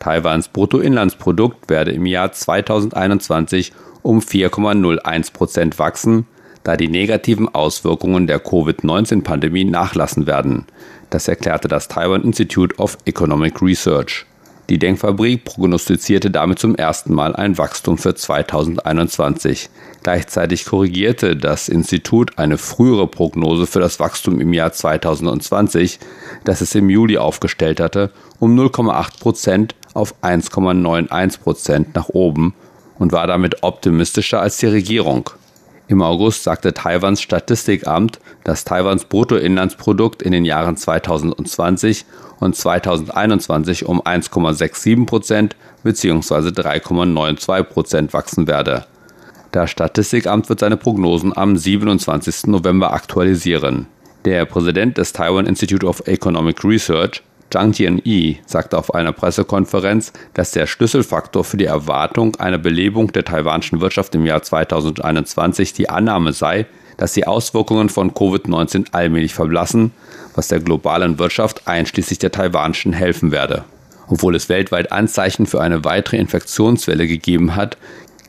Taiwans 0.00 0.48
Bruttoinlandsprodukt 0.48 1.70
werde 1.70 1.92
im 1.92 2.06
Jahr 2.06 2.32
2021 2.32 3.72
um 4.02 4.18
4,01 4.18 5.32
Prozent 5.32 5.78
wachsen, 5.78 6.26
da 6.64 6.76
die 6.76 6.88
negativen 6.88 7.48
Auswirkungen 7.54 8.26
der 8.26 8.40
Covid-19-Pandemie 8.40 9.64
nachlassen 9.64 10.26
werden. 10.26 10.66
Das 11.10 11.28
erklärte 11.28 11.68
das 11.68 11.88
Taiwan 11.88 12.22
Institute 12.22 12.76
of 12.76 12.98
Economic 13.04 13.62
Research. 13.62 14.26
Die 14.70 14.78
Denkfabrik 14.78 15.44
prognostizierte 15.44 16.30
damit 16.30 16.60
zum 16.60 16.76
ersten 16.76 17.12
Mal 17.12 17.34
ein 17.34 17.58
Wachstum 17.58 17.98
für 17.98 18.14
2021. 18.14 19.68
Gleichzeitig 20.04 20.64
korrigierte 20.64 21.36
das 21.36 21.68
Institut 21.68 22.38
eine 22.38 22.56
frühere 22.56 23.08
Prognose 23.08 23.66
für 23.66 23.80
das 23.80 23.98
Wachstum 23.98 24.40
im 24.40 24.52
Jahr 24.52 24.72
2020, 24.72 25.98
das 26.44 26.60
es 26.60 26.72
im 26.76 26.88
Juli 26.88 27.18
aufgestellt 27.18 27.80
hatte, 27.80 28.12
um 28.38 28.56
0,8 28.56 29.18
Prozent 29.18 29.74
auf 29.94 30.14
1,91 30.22 31.40
Prozent 31.40 31.94
nach 31.94 32.08
oben 32.08 32.54
und 32.98 33.12
war 33.12 33.26
damit 33.26 33.62
optimistischer 33.62 34.40
als 34.40 34.58
die 34.58 34.66
Regierung. 34.66 35.30
Im 35.88 36.02
August 36.02 36.44
sagte 36.44 36.72
Taiwans 36.72 37.20
Statistikamt, 37.20 38.20
dass 38.44 38.64
Taiwans 38.64 39.06
Bruttoinlandsprodukt 39.06 40.22
in 40.22 40.30
den 40.30 40.44
Jahren 40.44 40.76
2020 40.76 42.04
und 42.38 42.54
2021 42.54 43.86
um 43.86 44.00
1,67 44.00 45.06
Prozent 45.06 45.56
bzw. 45.82 46.50
3,92 46.50 47.62
Prozent 47.64 48.12
wachsen 48.12 48.46
werde. 48.46 48.86
Das 49.50 49.68
Statistikamt 49.68 50.48
wird 50.48 50.60
seine 50.60 50.76
Prognosen 50.76 51.36
am 51.36 51.56
27. 51.56 52.46
November 52.46 52.92
aktualisieren. 52.92 53.86
Der 54.24 54.44
Präsident 54.44 54.96
des 54.96 55.12
Taiwan 55.12 55.46
Institute 55.46 55.84
of 55.84 56.06
Economic 56.06 56.62
Research, 56.62 57.24
Zhang 57.50 57.72
Jian-yi 57.72 58.38
sagte 58.46 58.78
auf 58.78 58.94
einer 58.94 59.12
Pressekonferenz, 59.12 60.12
dass 60.34 60.52
der 60.52 60.66
Schlüsselfaktor 60.66 61.44
für 61.44 61.56
die 61.56 61.64
Erwartung 61.64 62.36
einer 62.36 62.58
Belebung 62.58 63.12
der 63.12 63.24
taiwanischen 63.24 63.80
Wirtschaft 63.80 64.14
im 64.14 64.24
Jahr 64.24 64.42
2021 64.42 65.72
die 65.72 65.88
Annahme 65.88 66.32
sei, 66.32 66.66
dass 66.96 67.12
die 67.12 67.26
Auswirkungen 67.26 67.88
von 67.88 68.12
Covid-19 68.12 68.88
allmählich 68.92 69.34
verblassen, 69.34 69.92
was 70.34 70.48
der 70.48 70.60
globalen 70.60 71.18
Wirtschaft 71.18 71.66
einschließlich 71.66 72.18
der 72.18 72.30
taiwanischen 72.30 72.92
helfen 72.92 73.32
werde. 73.32 73.64
Obwohl 74.08 74.34
es 74.34 74.48
weltweit 74.48 74.92
Anzeichen 74.92 75.46
für 75.46 75.60
eine 75.60 75.84
weitere 75.84 76.18
Infektionswelle 76.18 77.06
gegeben 77.06 77.56
hat, 77.56 77.76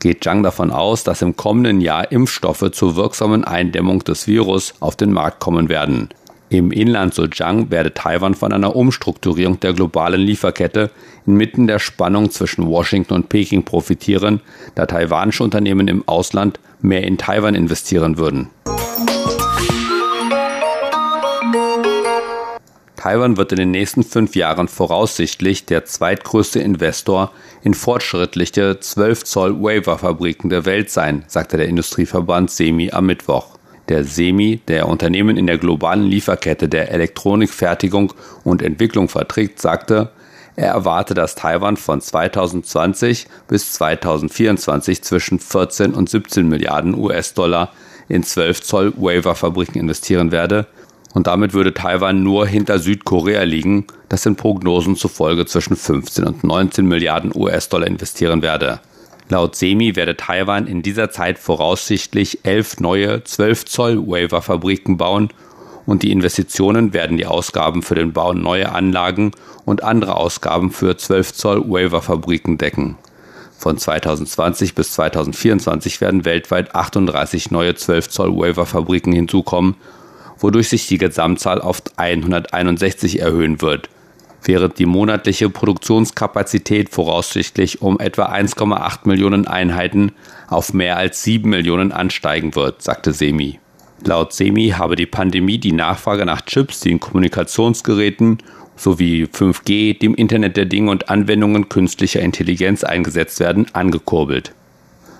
geht 0.00 0.24
Zhang 0.24 0.42
davon 0.42 0.70
aus, 0.70 1.04
dass 1.04 1.22
im 1.22 1.36
kommenden 1.36 1.80
Jahr 1.80 2.10
Impfstoffe 2.10 2.70
zur 2.72 2.96
wirksamen 2.96 3.44
Eindämmung 3.44 4.02
des 4.04 4.26
Virus 4.26 4.74
auf 4.80 4.96
den 4.96 5.12
Markt 5.12 5.38
kommen 5.38 5.68
werden. 5.68 6.08
Im 6.52 6.70
Inland 6.70 7.14
Zhejiang 7.14 7.70
werde 7.70 7.94
Taiwan 7.94 8.34
von 8.34 8.52
einer 8.52 8.76
Umstrukturierung 8.76 9.58
der 9.60 9.72
globalen 9.72 10.20
Lieferkette 10.20 10.90
inmitten 11.26 11.66
der 11.66 11.78
Spannung 11.78 12.30
zwischen 12.30 12.66
Washington 12.66 13.14
und 13.14 13.30
Peking 13.30 13.62
profitieren, 13.62 14.42
da 14.74 14.84
taiwanische 14.84 15.44
Unternehmen 15.44 15.88
im 15.88 16.06
Ausland 16.06 16.60
mehr 16.82 17.04
in 17.04 17.16
Taiwan 17.16 17.54
investieren 17.54 18.18
würden. 18.18 18.50
Taiwan 22.96 23.38
wird 23.38 23.52
in 23.52 23.58
den 23.58 23.70
nächsten 23.70 24.02
fünf 24.02 24.36
Jahren 24.36 24.68
voraussichtlich 24.68 25.64
der 25.64 25.86
zweitgrößte 25.86 26.60
Investor 26.60 27.32
in 27.62 27.72
fortschrittliche 27.72 28.78
12 28.78 29.24
Zoll 29.24 29.62
Wafer-Fabriken 29.62 30.50
der 30.50 30.66
Welt 30.66 30.90
sein, 30.90 31.24
sagte 31.28 31.56
der 31.56 31.68
Industrieverband 31.68 32.50
SEMI 32.50 32.92
am 32.92 33.06
Mittwoch 33.06 33.51
der 33.92 34.04
SEMI, 34.04 34.60
der 34.68 34.88
Unternehmen 34.88 35.36
in 35.36 35.46
der 35.46 35.58
globalen 35.58 36.04
Lieferkette 36.04 36.66
der 36.66 36.90
Elektronikfertigung 36.90 38.14
und 38.42 38.62
Entwicklung 38.62 39.08
verträgt, 39.10 39.60
sagte, 39.60 40.10
er 40.56 40.68
erwarte, 40.68 41.12
dass 41.14 41.34
Taiwan 41.34 41.76
von 41.76 42.00
2020 42.00 43.26
bis 43.48 43.72
2024 43.74 45.02
zwischen 45.02 45.38
14 45.38 45.92
und 45.92 46.08
17 46.08 46.48
Milliarden 46.48 46.98
US-Dollar 46.98 47.72
in 48.08 48.22
12 48.22 48.62
Zoll 48.62 48.92
Wafer-Fabriken 48.96 49.78
investieren 49.78 50.32
werde, 50.32 50.66
und 51.14 51.26
damit 51.26 51.52
würde 51.52 51.74
Taiwan 51.74 52.22
nur 52.22 52.46
hinter 52.46 52.78
Südkorea 52.78 53.42
liegen, 53.42 53.86
das 54.08 54.24
in 54.24 54.36
Prognosen 54.36 54.96
zufolge 54.96 55.44
zwischen 55.44 55.76
15 55.76 56.24
und 56.24 56.44
19 56.44 56.86
Milliarden 56.86 57.32
US-Dollar 57.34 57.86
investieren 57.86 58.40
werde. 58.40 58.80
Laut 59.32 59.56
SEMI 59.56 59.96
werde 59.96 60.14
Taiwan 60.14 60.66
in 60.66 60.82
dieser 60.82 61.10
Zeit 61.10 61.38
voraussichtlich 61.38 62.40
elf 62.42 62.80
neue 62.80 63.24
12 63.24 63.64
Zoll 63.64 64.06
Wafer-Fabriken 64.06 64.98
bauen 64.98 65.30
und 65.86 66.02
die 66.02 66.12
Investitionen 66.12 66.92
werden 66.92 67.16
die 67.16 67.24
Ausgaben 67.24 67.82
für 67.82 67.94
den 67.94 68.12
Bau 68.12 68.34
neuer 68.34 68.74
Anlagen 68.74 69.30
und 69.64 69.84
andere 69.84 70.16
Ausgaben 70.16 70.70
für 70.70 70.98
12 70.98 71.32
Zoll 71.32 71.64
Wafer-Fabriken 71.66 72.58
decken. 72.58 72.98
Von 73.56 73.78
2020 73.78 74.74
bis 74.74 74.92
2024 74.92 76.02
werden 76.02 76.26
weltweit 76.26 76.74
38 76.74 77.50
neue 77.50 77.74
12 77.74 78.10
Zoll 78.10 78.36
Wafer-Fabriken 78.36 79.14
hinzukommen, 79.14 79.76
wodurch 80.40 80.68
sich 80.68 80.88
die 80.88 80.98
Gesamtzahl 80.98 81.62
auf 81.62 81.82
161 81.96 83.18
erhöhen 83.20 83.62
wird– 83.62 83.88
während 84.44 84.78
die 84.78 84.86
monatliche 84.86 85.50
Produktionskapazität 85.50 86.90
voraussichtlich 86.90 87.82
um 87.82 87.98
etwa 88.00 88.26
1,8 88.26 89.00
Millionen 89.08 89.46
Einheiten 89.46 90.12
auf 90.48 90.72
mehr 90.72 90.96
als 90.96 91.22
7 91.22 91.48
Millionen 91.48 91.92
ansteigen 91.92 92.54
wird, 92.54 92.82
sagte 92.82 93.12
Semi. 93.12 93.58
Laut 94.04 94.32
Semi 94.32 94.70
habe 94.70 94.96
die 94.96 95.06
Pandemie 95.06 95.58
die 95.58 95.72
Nachfrage 95.72 96.26
nach 96.26 96.42
Chips, 96.42 96.80
die 96.80 96.90
in 96.90 97.00
Kommunikationsgeräten 97.00 98.38
sowie 98.76 99.24
5G, 99.24 99.98
dem 99.98 100.14
Internet 100.14 100.56
der 100.56 100.64
Dinge 100.64 100.90
und 100.90 101.08
Anwendungen 101.08 101.68
künstlicher 101.68 102.20
Intelligenz 102.20 102.82
eingesetzt 102.84 103.38
werden, 103.38 103.66
angekurbelt. 103.72 104.54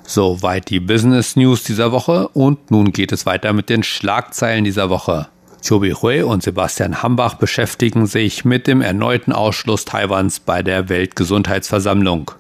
Soweit 0.05 0.69
die 0.71 0.81
Business 0.81 1.37
News 1.37 1.63
dieser 1.63 1.93
Woche 1.93 2.29
und 2.29 2.71
nun 2.71 2.93
geht 2.93 3.13
es 3.13 3.25
weiter 3.25 3.53
mit 3.53 3.69
den 3.69 3.85
Schlagzeilen 3.85 4.65
dieser 4.65 4.91
Woche. 4.91 5.29
Chobi 5.63 5.93
Hui 5.93 6.23
und 6.23 6.43
Sebastian 6.43 7.05
Hambach 7.05 7.35
beschäftigen 7.35 8.07
sich 8.09 8.45
mit 8.45 8.67
dem 8.67 8.83
erneuten 8.83 9.33
Ausschluss 9.33 9.85
Taiwans 9.85 10.41
bei 10.41 10.61
der 10.61 10.89
Weltgesundheitsversammlung. 10.89 12.33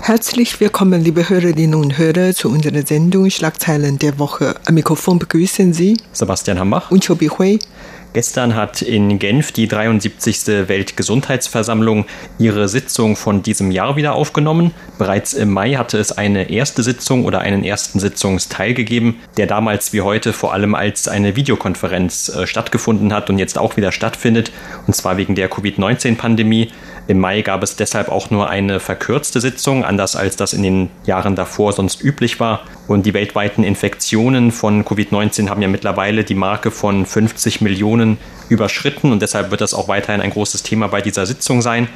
Herzlich 0.00 0.60
willkommen, 0.60 1.02
liebe 1.02 1.28
Hörerinnen 1.28 1.74
und 1.74 1.98
Hörer, 1.98 2.32
zu 2.32 2.48
unserer 2.48 2.86
Sendung 2.86 3.28
Schlagzeilen 3.28 3.98
der 3.98 4.20
Woche. 4.20 4.54
Am 4.64 4.74
Mikrofon 4.74 5.18
begrüßen 5.18 5.72
Sie 5.72 5.96
Sebastian 6.12 6.60
Hambach 6.60 6.92
und 6.92 7.04
Chobi 7.04 7.26
Hui. 7.26 7.58
Gestern 8.18 8.56
hat 8.56 8.82
in 8.82 9.20
Genf 9.20 9.52
die 9.52 9.68
73. 9.68 10.66
Weltgesundheitsversammlung 10.66 12.04
ihre 12.36 12.66
Sitzung 12.66 13.14
von 13.14 13.44
diesem 13.44 13.70
Jahr 13.70 13.94
wieder 13.94 14.14
aufgenommen. 14.14 14.72
Bereits 14.98 15.34
im 15.34 15.52
Mai 15.52 15.74
hatte 15.74 15.98
es 15.98 16.10
eine 16.10 16.50
erste 16.50 16.82
Sitzung 16.82 17.24
oder 17.24 17.38
einen 17.42 17.62
ersten 17.62 18.00
Sitzungsteil 18.00 18.74
gegeben, 18.74 19.20
der 19.36 19.46
damals 19.46 19.92
wie 19.92 20.00
heute 20.00 20.32
vor 20.32 20.52
allem 20.52 20.74
als 20.74 21.06
eine 21.06 21.36
Videokonferenz 21.36 22.28
äh, 22.30 22.48
stattgefunden 22.48 23.12
hat 23.12 23.30
und 23.30 23.38
jetzt 23.38 23.56
auch 23.56 23.76
wieder 23.76 23.92
stattfindet, 23.92 24.50
und 24.88 24.96
zwar 24.96 25.16
wegen 25.16 25.36
der 25.36 25.48
Covid-19-Pandemie. 25.48 26.72
Im 27.08 27.20
Mai 27.20 27.40
gab 27.40 27.62
es 27.62 27.74
deshalb 27.74 28.10
auch 28.10 28.30
nur 28.30 28.50
eine 28.50 28.80
verkürzte 28.80 29.40
Sitzung, 29.40 29.82
anders 29.82 30.14
als 30.14 30.36
das 30.36 30.52
in 30.52 30.62
den 30.62 30.90
Jahren 31.06 31.36
davor 31.36 31.72
sonst 31.72 32.04
üblich 32.04 32.38
war. 32.38 32.60
Und 32.86 33.06
die 33.06 33.14
weltweiten 33.14 33.64
Infektionen 33.64 34.52
von 34.52 34.84
Covid-19 34.84 35.48
haben 35.48 35.62
ja 35.62 35.68
mittlerweile 35.68 36.22
die 36.22 36.34
Marke 36.34 36.70
von 36.70 37.06
50 37.06 37.62
Millionen 37.62 38.18
überschritten 38.50 39.10
und 39.10 39.22
deshalb 39.22 39.50
wird 39.50 39.62
das 39.62 39.72
auch 39.72 39.88
weiterhin 39.88 40.20
ein 40.20 40.30
großes 40.30 40.62
Thema 40.64 40.88
bei 40.88 41.00
dieser 41.00 41.24
Sitzung 41.24 41.62
sein. 41.62 41.88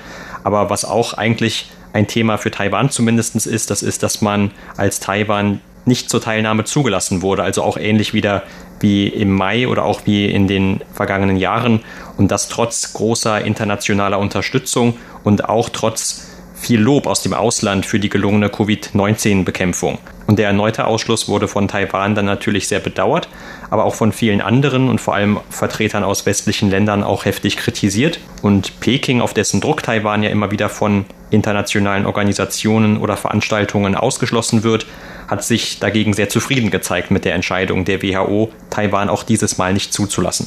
Aber 0.45 0.71
was 0.71 0.87
auch 0.87 1.12
eigentlich 1.12 1.71
ein 1.92 2.07
Thema 2.07 2.38
für 2.38 2.50
Taiwan 2.50 2.88
zumindest 2.88 3.47
ist, 3.47 3.71
das 3.71 3.83
ist, 3.83 4.02
dass 4.02 4.23
man 4.23 4.50
als 4.78 4.99
Taiwan 4.99 5.61
nicht 5.84 6.10
zur 6.10 6.20
Teilnahme 6.20 6.64
zugelassen 6.64 7.22
wurde, 7.22 7.42
also 7.42 7.62
auch 7.62 7.76
ähnlich 7.76 8.14
wieder 8.14 8.42
wie 8.80 9.08
im 9.08 9.32
Mai 9.32 9.68
oder 9.68 9.84
auch 9.84 10.02
wie 10.06 10.26
in 10.26 10.48
den 10.48 10.80
vergangenen 10.92 11.36
Jahren. 11.36 11.80
Und 12.16 12.30
das 12.30 12.48
trotz 12.48 12.92
großer 12.92 13.44
internationaler 13.44 14.18
Unterstützung 14.18 14.94
und 15.24 15.48
auch 15.48 15.68
trotz 15.68 16.28
viel 16.54 16.80
Lob 16.80 17.06
aus 17.06 17.22
dem 17.22 17.34
Ausland 17.34 17.86
für 17.86 17.98
die 17.98 18.08
gelungene 18.08 18.48
Covid-19-Bekämpfung. 18.48 19.98
Und 20.26 20.38
der 20.38 20.46
erneute 20.46 20.86
Ausschluss 20.86 21.28
wurde 21.28 21.48
von 21.48 21.66
Taiwan 21.66 22.14
dann 22.14 22.26
natürlich 22.26 22.68
sehr 22.68 22.78
bedauert, 22.80 23.28
aber 23.73 23.87
auch 23.87 23.95
von 23.95 24.12
vielen 24.12 24.43
anderen 24.43 24.91
und 24.91 25.00
vor 25.00 25.14
allem 25.14 25.41
Vertretern 25.49 26.05
aus 26.05 26.26
westlichen 26.26 26.69
Ländern 26.69 27.02
auch 27.02 27.25
heftig 27.25 27.57
kritisiert. 27.57 28.21
Und 28.43 28.81
Peking, 28.81 29.23
auf 29.23 29.33
dessen 29.33 29.62
Druck 29.62 29.83
Taiwan 29.83 30.23
ja 30.23 30.29
immer 30.29 30.50
wieder 30.50 30.69
von 30.69 31.07
internationalen 31.31 32.05
Organisationen 32.05 32.99
oder 32.99 33.17
Veranstaltungen 33.17 33.95
ausgeschlossen 33.95 34.62
wird, 34.62 34.85
hat 35.26 35.43
sich 35.43 35.79
dagegen 35.79 36.12
sehr 36.12 36.29
zufrieden 36.29 36.71
gezeigt 36.71 37.11
mit 37.11 37.25
der 37.25 37.35
Entscheidung 37.35 37.87
der 37.87 38.02
WHO, 38.02 38.50
Taiwan 38.69 39.09
auch 39.09 39.23
dieses 39.23 39.57
Mal 39.57 39.73
nicht 39.73 39.95
zuzulassen. 39.95 40.47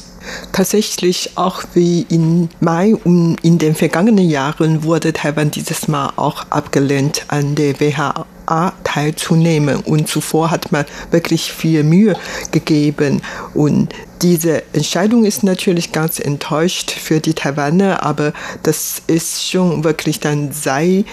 Tatsächlich, 0.52 1.32
auch 1.34 1.64
wie 1.74 2.06
im 2.08 2.48
Mai 2.60 2.94
und 2.94 3.38
in 3.42 3.58
den 3.58 3.74
vergangenen 3.74 4.30
Jahren 4.30 4.84
wurde 4.84 5.12
Taiwan 5.12 5.50
dieses 5.50 5.88
Mal 5.88 6.12
auch 6.14 6.46
abgelehnt 6.50 7.24
an 7.26 7.56
der 7.56 7.80
WHO 7.80 8.24
teilzunehmen. 8.84 9.80
Und 9.80 10.08
zuvor 10.08 10.50
hat 10.50 10.72
man 10.72 10.84
wirklich 11.10 11.52
viel 11.52 11.82
Mühe 11.82 12.16
gegeben. 12.52 13.22
Und 13.54 13.92
diese 14.22 14.62
Entscheidung 14.72 15.24
ist 15.24 15.42
natürlich 15.42 15.92
ganz 15.92 16.18
enttäuscht 16.18 16.90
für 16.90 17.20
die 17.20 17.34
Taiwaner, 17.34 18.02
aber 18.02 18.32
das 18.62 19.02
ist 19.06 19.50
schon 19.50 19.84
wirklich 19.84 20.20
dann 20.20 20.52
seit 20.52 21.04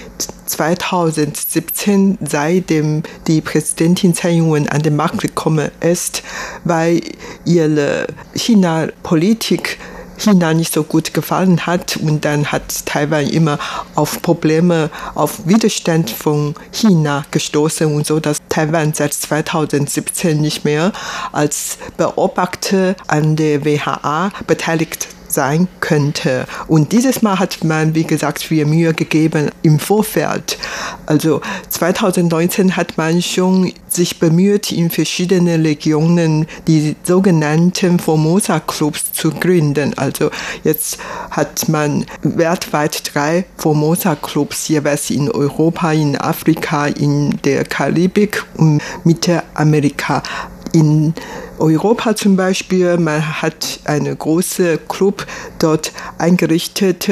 2017, 0.45 2.17
seitdem 2.21 3.03
die 3.27 3.41
Präsidentin 3.41 4.13
Tsai 4.13 4.35
Ing-wen 4.35 4.69
an 4.69 4.81
den 4.81 4.95
Markt 4.95 5.21
gekommen 5.21 5.69
ist, 5.81 6.23
weil 6.63 7.01
ihre 7.45 8.07
China-Politik 8.35 9.79
China 10.17 10.53
nicht 10.53 10.73
so 10.73 10.83
gut 10.83 11.13
gefallen 11.13 11.65
hat 11.65 11.97
und 11.97 12.25
dann 12.25 12.51
hat 12.51 12.85
Taiwan 12.85 13.27
immer 13.27 13.59
auf 13.95 14.21
Probleme, 14.21 14.89
auf 15.15 15.47
Widerstand 15.47 16.09
von 16.09 16.55
China 16.71 17.25
gestoßen 17.31 17.93
und 17.93 18.05
so, 18.05 18.19
dass 18.19 18.37
Taiwan 18.49 18.93
seit 18.93 19.13
2017 19.13 20.39
nicht 20.39 20.65
mehr 20.65 20.91
als 21.31 21.77
Beobachter 21.97 22.95
an 23.07 23.35
der 23.35 23.65
WHA 23.65 24.31
beteiligt 24.47 25.07
sein 25.33 25.67
könnte. 25.79 26.45
Und 26.67 26.91
dieses 26.91 27.21
Mal 27.21 27.39
hat 27.39 27.63
man, 27.63 27.95
wie 27.95 28.03
gesagt, 28.03 28.41
viel 28.43 28.65
Mühe 28.65 28.93
gegeben 28.93 29.49
im 29.61 29.79
Vorfeld. 29.79 30.57
Also 31.05 31.41
2019 31.69 32.75
hat 32.75 32.97
man 32.97 33.21
schon 33.21 33.73
sich 33.89 34.19
bemüht, 34.19 34.71
in 34.71 34.89
verschiedenen 34.89 35.61
Regionen 35.61 36.47
die 36.67 36.95
sogenannten 37.03 37.99
Formosa 37.99 38.59
Clubs 38.59 39.13
zu 39.13 39.31
gründen. 39.31 39.93
Also 39.97 40.31
jetzt 40.63 40.97
hat 41.29 41.69
man 41.69 42.05
weltweit 42.21 43.13
drei 43.13 43.45
Formosa 43.57 44.15
Clubs, 44.15 44.67
jeweils 44.67 45.09
in 45.09 45.29
Europa, 45.29 45.91
in 45.91 46.17
Afrika, 46.17 46.87
in 46.87 47.39
der 47.43 47.65
Karibik 47.65 48.43
und 48.57 48.81
Mittelamerika. 49.03 50.23
In 50.73 51.13
Europa 51.59 52.15
zum 52.15 52.35
Beispiel, 52.35 52.97
man 52.97 53.41
hat 53.43 53.79
eine 53.85 54.15
große 54.15 54.79
Club 54.89 55.27
dort 55.59 55.91
eingerichtet, 56.17 57.07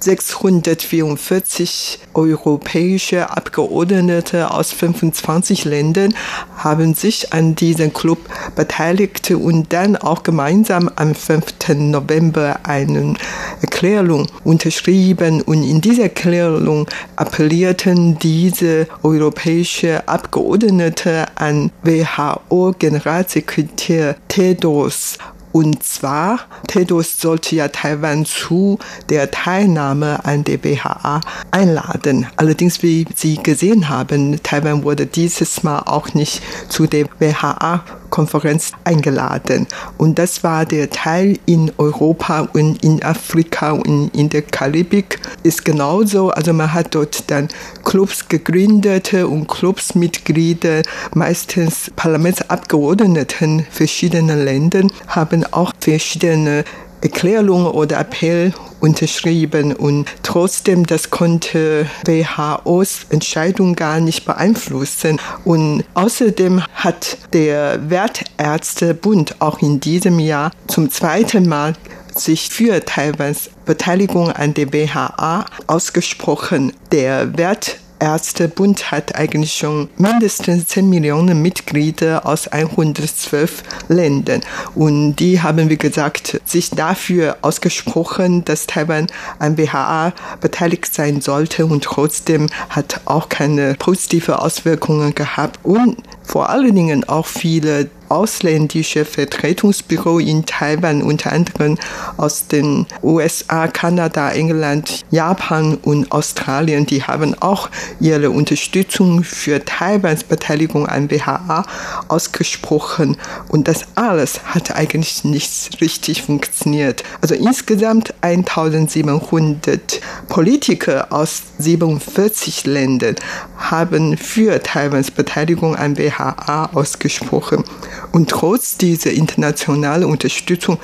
644 0.00 1.98
europäische 2.14 3.30
Abgeordnete 3.30 4.50
aus 4.50 4.72
25 4.72 5.64
Ländern 5.64 6.14
haben 6.56 6.94
sich 6.94 7.32
an 7.32 7.54
diesem 7.54 7.92
Club 7.92 8.18
beteiligt 8.56 9.30
und 9.30 9.72
dann 9.72 9.96
auch 9.96 10.22
gemeinsam 10.22 10.90
am 10.96 11.14
5. 11.14 11.68
November 11.76 12.60
eine 12.62 13.14
Erklärung 13.60 14.26
unterschrieben. 14.44 15.42
Und 15.42 15.62
in 15.62 15.80
dieser 15.80 16.04
Erklärung 16.04 16.86
appellierten 17.16 18.18
diese 18.18 18.86
europäische 19.02 20.08
Abgeordnete 20.08 21.26
an 21.36 21.70
WHO-Generalsekretär 21.82 24.16
Tedros 24.28 25.18
und 25.52 25.82
zwar, 25.82 26.40
Tedros 26.66 27.20
sollte 27.20 27.56
ja 27.56 27.68
Taiwan 27.68 28.24
zu 28.24 28.78
der 29.08 29.30
Teilnahme 29.30 30.24
an 30.24 30.44
der 30.44 30.58
BHA 30.58 31.20
einladen. 31.50 32.26
Allerdings, 32.36 32.82
wie 32.82 33.06
Sie 33.14 33.36
gesehen 33.36 33.88
haben, 33.88 34.42
Taiwan 34.42 34.84
wurde 34.84 35.06
dieses 35.06 35.62
Mal 35.62 35.80
auch 35.80 36.14
nicht 36.14 36.42
zu 36.68 36.86
der 36.86 37.04
BHA 37.04 37.84
Konferenz 38.10 38.72
eingeladen. 38.84 39.66
Und 39.96 40.18
das 40.18 40.42
war 40.42 40.66
der 40.66 40.90
Teil 40.90 41.38
in 41.46 41.72
Europa 41.78 42.48
und 42.52 42.82
in 42.82 43.02
Afrika 43.02 43.72
und 43.72 44.14
in 44.14 44.28
der 44.28 44.42
Karibik 44.42 45.20
ist 45.42 45.64
genauso. 45.64 46.30
Also 46.30 46.52
man 46.52 46.72
hat 46.72 46.94
dort 46.94 47.30
dann 47.30 47.48
Clubs 47.84 48.28
gegründet 48.28 49.14
und 49.14 49.48
Clubsmitglieder, 49.48 50.82
meistens 51.14 51.90
Parlamentsabgeordneten 51.96 53.66
verschiedener 53.70 54.36
Länder, 54.36 54.86
haben 55.08 55.44
auch 55.52 55.72
verschiedene 55.80 56.64
Erklärung 57.00 57.66
oder 57.66 58.00
Appell 58.00 58.52
unterschrieben 58.80 59.72
und 59.72 60.06
trotzdem 60.22 60.86
das 60.86 61.10
konnte 61.10 61.86
WHOs 62.04 63.06
Entscheidung 63.10 63.74
gar 63.74 64.00
nicht 64.00 64.24
beeinflussen 64.24 65.20
und 65.44 65.84
außerdem 65.94 66.62
hat 66.74 67.18
der 67.32 67.90
Wertärztebund 67.90 69.36
auch 69.40 69.60
in 69.62 69.80
diesem 69.80 70.18
Jahr 70.18 70.50
zum 70.66 70.90
zweiten 70.90 71.48
Mal 71.48 71.74
sich 72.14 72.48
für 72.48 72.84
Taiwans 72.84 73.50
Beteiligung 73.64 74.32
an 74.32 74.54
der 74.54 74.72
WHA 74.72 75.46
ausgesprochen. 75.66 76.72
Der 76.90 77.36
Wert 77.36 77.78
Ärztebund 78.00 78.90
hat 78.90 79.14
eigentlich 79.16 79.54
schon 79.54 79.88
mindestens 79.96 80.66
10 80.68 80.88
Millionen 80.88 81.42
Mitglieder 81.42 82.26
aus 82.26 82.48
112 82.48 83.62
Ländern. 83.88 84.40
Und 84.74 85.16
die 85.16 85.42
haben, 85.42 85.68
wie 85.70 85.78
gesagt, 85.78 86.40
sich 86.44 86.70
dafür 86.70 87.38
ausgesprochen, 87.42 88.44
dass 88.44 88.66
Taiwan 88.66 89.06
an 89.38 89.56
BHA 89.56 90.12
beteiligt 90.40 90.94
sein 90.94 91.20
sollte 91.20 91.66
und 91.66 91.84
trotzdem 91.84 92.48
hat 92.70 93.00
auch 93.04 93.28
keine 93.28 93.74
positive 93.74 94.40
Auswirkungen 94.40 95.14
gehabt. 95.14 95.60
Und 95.62 95.96
vor 96.22 96.50
allen 96.50 96.74
Dingen 96.74 97.08
auch 97.08 97.26
viele 97.26 97.90
ausländische 98.08 99.04
Vertretungsbüro 99.04 100.18
in 100.18 100.46
Taiwan, 100.46 101.02
unter 101.02 101.32
anderem 101.32 101.78
aus 102.16 102.46
den 102.46 102.86
USA, 103.02 103.68
Kanada, 103.68 104.30
England, 104.30 105.04
Japan 105.10 105.78
und 105.82 106.10
Australien, 106.12 106.86
die 106.86 107.02
haben 107.02 107.34
auch 107.40 107.70
ihre 108.00 108.30
Unterstützung 108.30 109.24
für 109.24 109.64
Taiwans 109.64 110.24
Beteiligung 110.24 110.86
an 110.86 111.10
WHA 111.10 111.64
ausgesprochen. 112.08 113.16
Und 113.48 113.68
das 113.68 113.84
alles 113.94 114.40
hat 114.44 114.74
eigentlich 114.74 115.24
nicht 115.24 115.80
richtig 115.80 116.22
funktioniert. 116.22 117.02
Also 117.20 117.34
insgesamt 117.34 118.14
1700 118.20 120.00
Politiker 120.28 121.08
aus 121.10 121.42
47 121.58 122.66
Ländern 122.66 123.16
haben 123.56 124.16
für 124.16 124.62
Taiwans 124.62 125.10
Beteiligung 125.10 125.76
an 125.76 125.98
WHA 125.98 126.70
ausgesprochen. 126.72 127.64
Und 128.12 128.30
trotz 128.30 128.76
dieser 128.76 129.12
internationalen 129.12 130.04
Unterstützung 130.04 130.78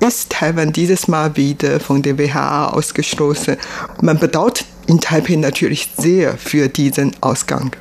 ist 0.00 0.30
Taiwan 0.30 0.72
dieses 0.72 1.08
Mal 1.08 1.36
wieder 1.36 1.80
von 1.80 2.02
der 2.02 2.18
WHA 2.18 2.68
ausgeschlossen. 2.68 3.56
Man 4.00 4.18
bedauert 4.18 4.64
in 4.86 5.00
Taipei 5.00 5.36
natürlich 5.36 5.90
sehr 5.96 6.38
für 6.38 6.68
diesen 6.68 7.14
Ausgang. 7.20 7.72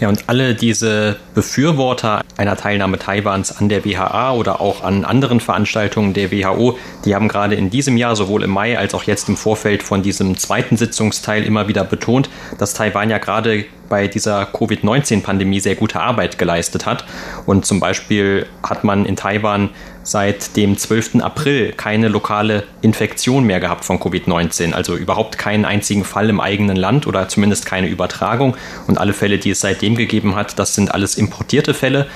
Ja, 0.00 0.08
und 0.08 0.28
alle 0.28 0.54
diese 0.54 1.16
Befürworter 1.34 2.22
einer 2.36 2.56
Teilnahme 2.56 3.00
Taiwans 3.00 3.56
an 3.56 3.68
der 3.68 3.84
WHA 3.84 4.32
oder 4.32 4.60
auch 4.60 4.84
an 4.84 5.04
anderen 5.04 5.40
Veranstaltungen 5.40 6.14
der 6.14 6.30
WHO, 6.30 6.78
die 7.04 7.16
haben 7.16 7.26
gerade 7.26 7.56
in 7.56 7.68
diesem 7.70 7.96
Jahr, 7.96 8.14
sowohl 8.14 8.44
im 8.44 8.50
Mai 8.50 8.78
als 8.78 8.94
auch 8.94 9.02
jetzt 9.02 9.28
im 9.28 9.36
Vorfeld 9.36 9.82
von 9.82 10.02
diesem 10.02 10.36
zweiten 10.36 10.76
Sitzungsteil 10.76 11.42
immer 11.42 11.66
wieder 11.66 11.82
betont, 11.82 12.30
dass 12.58 12.74
Taiwan 12.74 13.10
ja 13.10 13.18
gerade 13.18 13.64
bei 13.88 14.08
dieser 14.08 14.46
Covid-19-Pandemie 14.46 15.60
sehr 15.60 15.74
gute 15.74 16.00
Arbeit 16.00 16.38
geleistet 16.38 16.86
hat. 16.86 17.04
Und 17.46 17.66
zum 17.66 17.80
Beispiel 17.80 18.46
hat 18.62 18.84
man 18.84 19.04
in 19.04 19.16
Taiwan 19.16 19.70
seit 20.02 20.56
dem 20.56 20.76
12. 20.76 21.16
April 21.20 21.72
keine 21.72 22.08
lokale 22.08 22.64
Infektion 22.80 23.44
mehr 23.44 23.60
gehabt 23.60 23.84
von 23.84 23.98
Covid-19, 23.98 24.72
also 24.72 24.96
überhaupt 24.96 25.36
keinen 25.36 25.64
einzigen 25.64 26.04
Fall 26.04 26.30
im 26.30 26.40
eigenen 26.40 26.76
Land 26.76 27.06
oder 27.06 27.28
zumindest 27.28 27.66
keine 27.66 27.88
Übertragung. 27.88 28.56
Und 28.86 28.98
alle 28.98 29.12
Fälle, 29.12 29.38
die 29.38 29.50
es 29.50 29.60
seitdem 29.60 29.96
gegeben 29.96 30.34
hat, 30.34 30.58
das 30.58 30.74
sind 30.74 30.94
alles 30.94 31.16
importierte 31.16 31.74
Fälle 31.74 32.06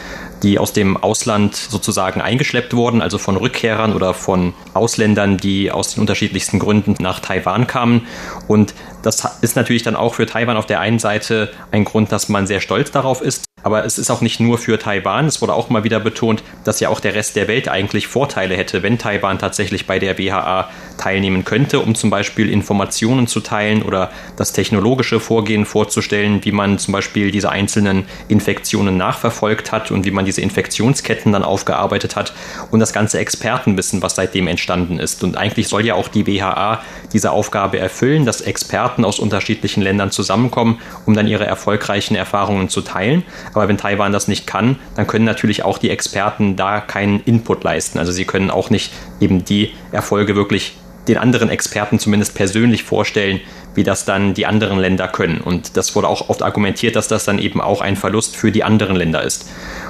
die 0.42 0.58
aus 0.58 0.72
dem 0.72 0.96
Ausland 0.96 1.54
sozusagen 1.54 2.20
eingeschleppt 2.20 2.74
wurden, 2.74 3.00
also 3.00 3.18
von 3.18 3.36
Rückkehrern 3.36 3.94
oder 3.94 4.12
von 4.12 4.54
Ausländern, 4.74 5.36
die 5.36 5.70
aus 5.70 5.94
den 5.94 6.00
unterschiedlichsten 6.00 6.58
Gründen 6.58 6.96
nach 7.00 7.20
Taiwan 7.20 7.66
kamen. 7.66 8.06
Und 8.48 8.74
das 9.02 9.38
ist 9.40 9.56
natürlich 9.56 9.82
dann 9.82 9.96
auch 9.96 10.14
für 10.14 10.26
Taiwan 10.26 10.56
auf 10.56 10.66
der 10.66 10.80
einen 10.80 10.98
Seite 10.98 11.50
ein 11.70 11.84
Grund, 11.84 12.12
dass 12.12 12.28
man 12.28 12.46
sehr 12.46 12.60
stolz 12.60 12.90
darauf 12.90 13.20
ist, 13.20 13.44
aber 13.62 13.84
es 13.84 13.98
ist 13.98 14.10
auch 14.10 14.20
nicht 14.20 14.40
nur 14.40 14.58
für 14.58 14.78
Taiwan. 14.78 15.26
Es 15.26 15.40
wurde 15.40 15.54
auch 15.54 15.70
mal 15.70 15.84
wieder 15.84 16.00
betont, 16.00 16.42
dass 16.64 16.80
ja 16.80 16.88
auch 16.88 17.00
der 17.00 17.14
Rest 17.14 17.36
der 17.36 17.48
Welt 17.48 17.68
eigentlich 17.68 18.06
Vorteile 18.06 18.56
hätte, 18.56 18.82
wenn 18.82 18.98
Taiwan 18.98 19.38
tatsächlich 19.38 19.86
bei 19.86 19.98
der 19.98 20.18
WHA 20.18 20.68
teilnehmen 20.98 21.44
könnte, 21.44 21.80
um 21.80 21.94
zum 21.94 22.10
Beispiel 22.10 22.50
Informationen 22.50 23.26
zu 23.26 23.40
teilen 23.40 23.82
oder 23.82 24.10
das 24.36 24.52
technologische 24.52 25.20
Vorgehen 25.20 25.64
vorzustellen, 25.64 26.44
wie 26.44 26.52
man 26.52 26.78
zum 26.78 26.92
Beispiel 26.92 27.30
diese 27.30 27.50
einzelnen 27.50 28.04
Infektionen 28.28 28.96
nachverfolgt 28.96 29.72
hat 29.72 29.90
und 29.90 30.04
wie 30.04 30.10
man 30.10 30.24
diese 30.24 30.40
Infektionsketten 30.40 31.32
dann 31.32 31.42
aufgearbeitet 31.42 32.16
hat 32.16 32.32
und 32.70 32.80
das 32.80 32.92
ganze 32.92 33.18
Expertenwissen, 33.18 34.02
was 34.02 34.14
seitdem 34.14 34.46
entstanden 34.46 34.98
ist. 34.98 35.24
Und 35.24 35.36
eigentlich 35.36 35.68
soll 35.68 35.84
ja 35.84 35.94
auch 35.94 36.08
die 36.08 36.26
WHA 36.26 36.82
diese 37.12 37.30
Aufgabe 37.30 37.78
erfüllen, 37.78 38.24
dass 38.24 38.40
Experten 38.40 39.04
aus 39.04 39.18
unterschiedlichen 39.18 39.82
Ländern 39.82 40.10
zusammenkommen, 40.10 40.78
um 41.06 41.14
dann 41.14 41.26
ihre 41.26 41.46
erfolgreichen 41.46 42.14
Erfahrungen 42.14 42.68
zu 42.68 42.82
teilen. 42.82 43.24
Aber 43.54 43.68
wenn 43.68 43.78
Taiwan 43.78 44.12
das 44.12 44.28
nicht 44.28 44.46
kann, 44.46 44.76
dann 44.94 45.06
können 45.06 45.24
natürlich 45.24 45.62
auch 45.64 45.78
die 45.78 45.90
Experten 45.90 46.56
da 46.56 46.80
keinen 46.80 47.20
Input 47.20 47.64
leisten. 47.64 47.98
Also 47.98 48.12
sie 48.12 48.24
können 48.24 48.50
auch 48.50 48.70
nicht 48.70 48.92
eben 49.20 49.44
die 49.44 49.72
Erfolge 49.90 50.34
wirklich 50.36 50.76
den 51.08 51.18
anderen 51.18 51.50
Experten 51.50 51.98
zumindest 51.98 52.34
persönlich 52.34 52.84
vorstellen, 52.84 53.40
wie 53.74 53.82
das 53.82 54.04
dann 54.04 54.34
die 54.34 54.46
anderen 54.46 54.78
Länder 54.78 55.08
können. 55.08 55.40
Und 55.40 55.76
das 55.76 55.96
wurde 55.96 56.08
auch 56.08 56.28
oft 56.28 56.42
argumentiert, 56.42 56.94
dass 56.94 57.08
das 57.08 57.24
dann 57.24 57.38
eben 57.38 57.60
auch 57.60 57.80
ein 57.80 57.96
Verlust 57.96 58.36
für 58.36 58.52
die 58.52 58.64
anderen 58.64 58.96
Länder 58.96 59.22
ist. 59.22 59.48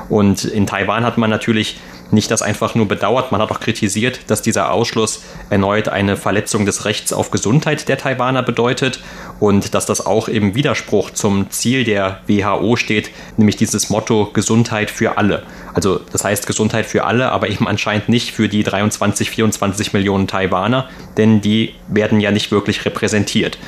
Und 0.08 0.44
in 0.44 0.66
Taiwan 0.66 1.04
hat 1.04 1.18
man 1.18 1.30
natürlich 1.30 1.78
nicht 2.12 2.30
das 2.30 2.42
einfach 2.42 2.74
nur 2.74 2.86
bedauert, 2.86 3.32
man 3.32 3.40
hat 3.40 3.50
auch 3.50 3.60
kritisiert, 3.60 4.20
dass 4.28 4.42
dieser 4.42 4.72
Ausschluss 4.72 5.22
erneut 5.50 5.88
eine 5.88 6.16
Verletzung 6.16 6.66
des 6.66 6.84
Rechts 6.84 7.12
auf 7.12 7.30
Gesundheit 7.30 7.88
der 7.88 7.98
Taiwaner 7.98 8.42
bedeutet 8.42 9.00
und 9.40 9.74
dass 9.74 9.86
das 9.86 10.04
auch 10.04 10.28
im 10.28 10.54
Widerspruch 10.54 11.10
zum 11.10 11.50
Ziel 11.50 11.84
der 11.84 12.20
WHO 12.26 12.76
steht, 12.76 13.10
nämlich 13.36 13.56
dieses 13.56 13.90
Motto 13.90 14.30
Gesundheit 14.32 14.90
für 14.90 15.16
alle. 15.18 15.42
Also 15.74 16.00
das 16.12 16.24
heißt 16.24 16.46
Gesundheit 16.46 16.86
für 16.86 17.04
alle, 17.04 17.32
aber 17.32 17.48
eben 17.48 17.66
anscheinend 17.66 18.08
nicht 18.08 18.32
für 18.32 18.48
die 18.48 18.62
23, 18.62 19.30
24 19.30 19.92
Millionen 19.92 20.26
Taiwaner, 20.28 20.88
denn 21.16 21.40
die 21.40 21.74
werden 21.88 22.20
ja 22.20 22.30
nicht 22.30 22.50
wirklich 22.50 22.84
repräsentiert. 22.84 23.58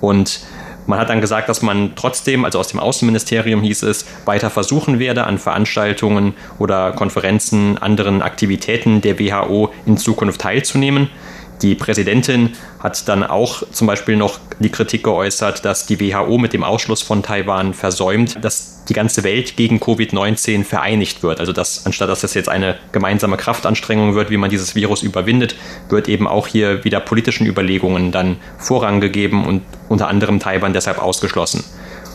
Und 0.00 0.40
man 0.86 0.98
hat 0.98 1.10
dann 1.10 1.20
gesagt, 1.20 1.48
dass 1.48 1.62
man 1.62 1.92
trotzdem, 1.96 2.44
also 2.44 2.58
aus 2.58 2.68
dem 2.68 2.80
Außenministerium 2.80 3.62
hieß 3.62 3.82
es, 3.84 4.06
weiter 4.24 4.50
versuchen 4.50 4.98
werde, 4.98 5.24
an 5.24 5.38
Veranstaltungen 5.38 6.34
oder 6.58 6.92
Konferenzen, 6.92 7.78
anderen 7.78 8.22
Aktivitäten 8.22 9.00
der 9.00 9.18
WHO 9.18 9.72
in 9.86 9.96
Zukunft 9.96 10.40
teilzunehmen. 10.40 11.08
Die 11.62 11.74
Präsidentin 11.74 12.54
hat 12.78 13.06
dann 13.08 13.22
auch 13.22 13.62
zum 13.70 13.86
Beispiel 13.86 14.16
noch 14.16 14.38
die 14.60 14.70
Kritik 14.70 15.04
geäußert, 15.04 15.64
dass 15.64 15.86
die 15.86 16.00
WHO 16.00 16.38
mit 16.38 16.54
dem 16.54 16.64
Ausschluss 16.64 17.02
von 17.02 17.22
Taiwan 17.22 17.74
versäumt, 17.74 18.42
dass 18.42 18.84
die 18.88 18.94
ganze 18.94 19.24
Welt 19.24 19.56
gegen 19.56 19.78
Covid-19 19.78 20.64
vereinigt 20.64 21.22
wird. 21.22 21.38
Also 21.38 21.52
dass 21.52 21.84
anstatt 21.84 22.08
dass 22.08 22.22
das 22.22 22.34
jetzt 22.34 22.48
eine 22.48 22.76
gemeinsame 22.92 23.36
Kraftanstrengung 23.36 24.14
wird, 24.14 24.30
wie 24.30 24.38
man 24.38 24.48
dieses 24.48 24.74
Virus 24.74 25.02
überwindet, 25.02 25.54
wird 25.90 26.08
eben 26.08 26.26
auch 26.26 26.46
hier 26.46 26.82
wieder 26.84 27.00
politischen 27.00 27.46
Überlegungen 27.46 28.10
dann 28.10 28.36
Vorrang 28.58 29.00
gegeben 29.00 29.46
und 29.46 29.62
unter 29.88 30.08
anderem 30.08 30.40
Taiwan 30.40 30.72
deshalb 30.72 30.98
ausgeschlossen. 30.98 31.62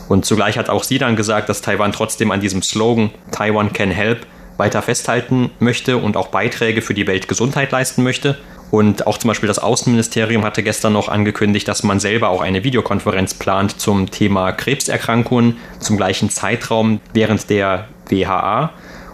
Und 0.09 0.25
zugleich 0.25 0.57
hat 0.57 0.69
auch 0.69 0.83
sie 0.83 0.97
dann 0.97 1.15
gesagt, 1.15 1.49
dass 1.49 1.61
Taiwan 1.61 1.91
trotzdem 1.91 2.31
an 2.31 2.41
diesem 2.41 2.61
Slogan 2.61 3.11
Taiwan 3.31 3.73
can 3.73 3.91
help 3.91 4.25
weiter 4.57 4.81
festhalten 4.81 5.51
möchte 5.59 5.97
und 5.97 6.17
auch 6.17 6.27
Beiträge 6.27 6.81
für 6.81 6.93
die 6.93 7.07
Weltgesundheit 7.07 7.71
leisten 7.71 8.03
möchte. 8.03 8.37
Und 8.71 9.07
auch 9.07 9.17
zum 9.17 9.29
Beispiel 9.29 9.47
das 9.47 9.59
Außenministerium 9.59 10.43
hatte 10.43 10.63
gestern 10.63 10.93
noch 10.93 11.07
angekündigt, 11.07 11.67
dass 11.67 11.83
man 11.83 11.99
selber 11.99 12.29
auch 12.29 12.41
eine 12.41 12.63
Videokonferenz 12.63 13.35
plant 13.35 13.79
zum 13.79 14.11
Thema 14.11 14.51
Krebserkrankungen 14.51 15.57
zum 15.79 15.97
gleichen 15.97 16.29
Zeitraum 16.29 16.99
während 17.13 17.49
der 17.49 17.87
WHA 18.09 18.71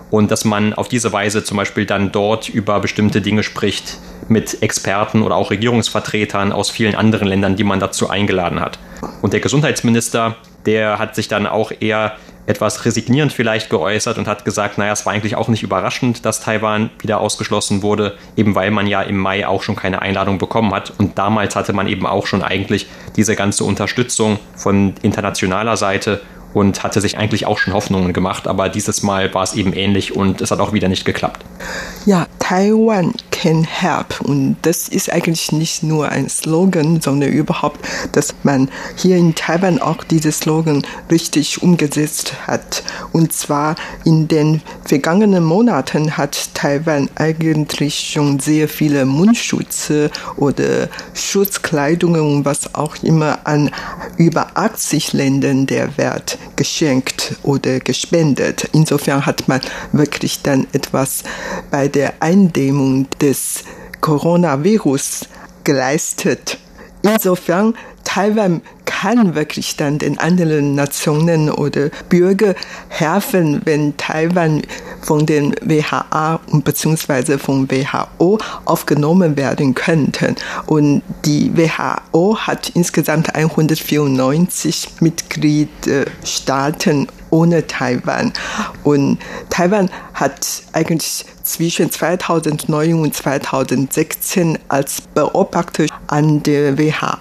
und 0.09 0.29
dass 0.29 0.45
man 0.45 0.73
auf 0.73 0.89
diese 0.89 1.11
Weise 1.13 1.43
zum 1.43 1.57
Beispiel 1.57 1.85
dann 1.85 2.11
dort 2.11 2.49
über 2.49 2.79
bestimmte 2.79 3.21
Dinge 3.21 3.43
spricht 3.43 3.97
mit 4.27 4.61
Experten 4.61 5.23
oder 5.23 5.35
auch 5.35 5.51
Regierungsvertretern 5.51 6.51
aus 6.51 6.69
vielen 6.69 6.95
anderen 6.95 7.27
Ländern, 7.27 7.55
die 7.55 7.63
man 7.63 7.79
dazu 7.79 8.09
eingeladen 8.09 8.59
hat. 8.59 8.77
Und 9.21 9.33
der 9.33 9.39
Gesundheitsminister, 9.39 10.35
der 10.65 10.99
hat 10.99 11.15
sich 11.15 11.27
dann 11.27 11.47
auch 11.47 11.71
eher 11.79 12.17
etwas 12.45 12.85
resignierend 12.85 13.31
vielleicht 13.33 13.69
geäußert 13.69 14.17
und 14.17 14.27
hat 14.27 14.45
gesagt, 14.45 14.77
naja, 14.77 14.93
es 14.93 15.05
war 15.05 15.13
eigentlich 15.13 15.35
auch 15.35 15.47
nicht 15.47 15.63
überraschend, 15.63 16.25
dass 16.25 16.41
Taiwan 16.41 16.89
wieder 16.99 17.19
ausgeschlossen 17.19 17.81
wurde, 17.83 18.17
eben 18.35 18.55
weil 18.55 18.71
man 18.71 18.87
ja 18.87 19.01
im 19.01 19.17
Mai 19.17 19.47
auch 19.47 19.63
schon 19.63 19.75
keine 19.75 20.01
Einladung 20.01 20.37
bekommen 20.37 20.73
hat. 20.73 20.93
Und 20.97 21.17
damals 21.17 21.55
hatte 21.55 21.73
man 21.73 21.87
eben 21.87 22.05
auch 22.05 22.25
schon 22.27 22.41
eigentlich 22.43 22.87
diese 23.15 23.35
ganze 23.35 23.63
Unterstützung 23.63 24.39
von 24.55 24.95
internationaler 25.01 25.77
Seite 25.77 26.21
und 26.53 26.83
hatte 26.83 27.01
sich 27.01 27.17
eigentlich 27.17 27.45
auch 27.45 27.57
schon 27.57 27.73
Hoffnungen 27.73 28.13
gemacht, 28.13 28.47
aber 28.47 28.69
dieses 28.69 29.03
Mal 29.03 29.33
war 29.33 29.43
es 29.43 29.53
eben 29.53 29.73
ähnlich 29.73 30.15
und 30.15 30.41
es 30.41 30.51
hat 30.51 30.59
auch 30.59 30.73
wieder 30.73 30.89
nicht 30.89 31.05
geklappt. 31.05 31.45
Ja, 32.05 32.27
Taiwan 32.39 33.13
can 33.41 33.63
help 33.63 34.21
und 34.21 34.55
das 34.61 34.87
ist 34.87 35.11
eigentlich 35.11 35.51
nicht 35.51 35.81
nur 35.81 36.09
ein 36.09 36.29
Slogan, 36.29 37.01
sondern 37.01 37.31
überhaupt, 37.31 37.79
dass 38.11 38.35
man 38.43 38.69
hier 38.95 39.17
in 39.17 39.33
Taiwan 39.33 39.81
auch 39.81 40.03
dieses 40.03 40.39
Slogan 40.39 40.83
richtig 41.09 41.63
umgesetzt 41.63 42.33
hat. 42.45 42.83
Und 43.13 43.33
zwar 43.33 43.75
in 44.05 44.27
den 44.27 44.61
vergangenen 44.85 45.43
Monaten 45.43 46.17
hat 46.17 46.53
Taiwan 46.53 47.09
eigentlich 47.15 48.11
schon 48.13 48.39
sehr 48.39 48.69
viele 48.69 49.05
Mundschutze 49.05 50.11
oder 50.35 50.87
Schutzkleidungen 51.15 52.21
und 52.21 52.45
was 52.45 52.75
auch 52.75 52.97
immer 53.01 53.39
an 53.45 53.71
über 54.17 54.51
80 54.53 55.13
Ländern 55.13 55.65
der 55.65 55.97
Welt 55.97 56.37
geschenkt 56.57 57.37
oder 57.41 57.79
gespendet. 57.79 58.69
Insofern 58.71 59.25
hat 59.25 59.47
man 59.47 59.61
wirklich 59.93 60.43
dann 60.43 60.67
etwas 60.73 61.23
bei 61.71 61.87
der 61.87 62.13
Eindämmung 62.19 63.07
des 63.31 63.63
Coronavirus 64.01 65.21
geleistet. 65.63 66.57
Insofern 67.01 67.73
Taiwan 68.03 68.61
kann 68.85 69.35
wirklich 69.35 69.77
dann 69.77 69.99
den 69.99 70.19
anderen 70.19 70.75
Nationen 70.75 71.49
oder 71.49 71.89
Bürger 72.09 72.55
helfen, 72.89 73.61
wenn 73.63 73.95
Taiwan 73.95 74.63
von 75.01 75.25
den 75.25 75.55
WHA 75.61 76.41
bzw. 76.51 77.37
vom 77.37 77.71
WHO 77.71 78.37
aufgenommen 78.65 79.37
werden 79.37 79.75
könnte. 79.75 80.35
Und 80.65 81.03
die 81.25 81.55
WHO 81.55 82.37
hat 82.37 82.73
insgesamt 82.75 83.33
194 83.33 84.95
Mitgliedstaaten 84.99 87.07
ohne 87.29 87.65
Taiwan. 87.65 88.33
Und 88.83 89.19
Taiwan 89.49 89.89
hat 90.21 90.61
eigentlich 90.71 91.25
zwischen 91.43 91.91
2009 91.91 92.93
und 92.93 93.15
2016 93.15 94.59
als 94.69 95.01
Beobachter 95.01 95.87
an 96.07 96.43
der 96.43 96.77
WHA 96.77 97.19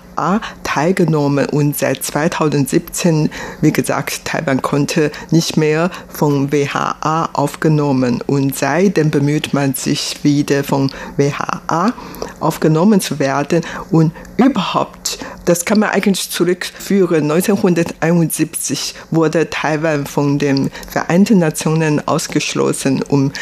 teilgenommen 0.62 1.46
und 1.46 1.76
seit 1.78 2.04
2017, 2.04 3.30
wie 3.60 3.72
gesagt, 3.72 4.24
Taiwan 4.24 4.62
konnte 4.62 5.10
nicht 5.30 5.56
mehr 5.56 5.90
von 6.08 6.52
WHA 6.52 7.30
aufgenommen. 7.32 8.22
Und 8.26 8.56
seitdem 8.56 9.10
bemüht 9.10 9.54
man 9.54 9.74
sich 9.74 10.22
wieder 10.22 10.62
von 10.62 10.92
WHA 11.16 11.92
aufgenommen 12.38 13.00
zu 13.00 13.18
werden. 13.18 13.62
Und 13.90 14.12
überhaupt, 14.36 15.18
das 15.44 15.64
kann 15.64 15.80
man 15.80 15.90
eigentlich 15.90 16.30
zurückführen. 16.30 17.30
1971 17.30 18.94
wurde 19.10 19.48
Taiwan 19.50 20.06
von 20.06 20.38
den 20.38 20.70
Vereinten 20.88 21.38
Nationen 21.38 22.06
ausgeschlossen, 22.06 22.89
um 22.98 23.32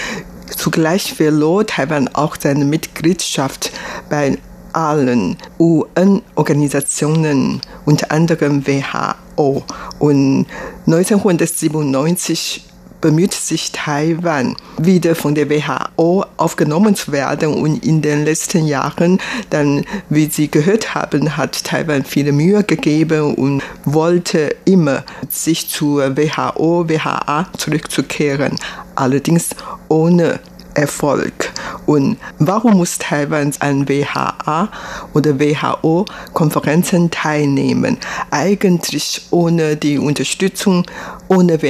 Zugleich 0.57 1.15
verlor 1.15 1.67
Taiwan 1.67 2.09
auch 2.09 2.37
seine 2.41 2.65
Mitgliedschaft 2.65 3.71
bei 4.09 4.39
allen 4.73 5.37
UN-Organisationen, 5.59 7.61
unter 7.85 8.11
anderem 8.11 8.67
WHO. 8.67 9.63
Und 9.99 10.47
1997 10.87 12.65
bemüht 13.01 13.33
sich 13.33 13.73
Taiwan, 13.73 14.57
wieder 14.79 15.15
von 15.15 15.35
der 15.35 15.49
WHO 15.49 16.25
aufgenommen 16.37 16.95
zu 16.95 17.13
werden. 17.13 17.55
Und 17.55 17.85
in 17.85 18.03
den 18.03 18.25
letzten 18.25 18.67
Jahren, 18.67 19.21
dann, 19.51 19.85
wie 20.09 20.27
Sie 20.27 20.51
gehört 20.51 20.95
haben, 20.95 21.37
hat 21.37 21.65
Taiwan 21.65 22.05
viele 22.05 22.33
Mühe 22.33 22.65
gegeben 22.65 23.35
und 23.35 23.63
wollte 23.85 24.55
immer 24.65 25.05
sich 25.29 25.69
zur 25.69 26.17
WHO, 26.17 26.89
WHA 26.89 27.47
zurückzukehren. 27.57 28.57
Allerdings 28.95 29.51
ohne 29.89 30.41
Erfolg. 30.75 31.53
Und 31.87 32.19
warum 32.39 32.77
muss 32.77 32.99
Taiwan 32.99 33.53
an 33.59 33.89
WHA 33.89 34.69
oder 35.13 35.41
WHO-Konferenzen 35.41 37.11
teilnehmen? 37.11 37.99
Eigentlich 38.31 39.27
ohne 39.31 39.77
die 39.77 39.99
Unterstützung, 39.99 40.85
ohne 41.29 41.61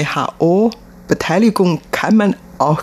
WHO-Beteiligung 1.08 1.80
kann 1.90 2.16
man 2.16 2.36
auch 2.58 2.82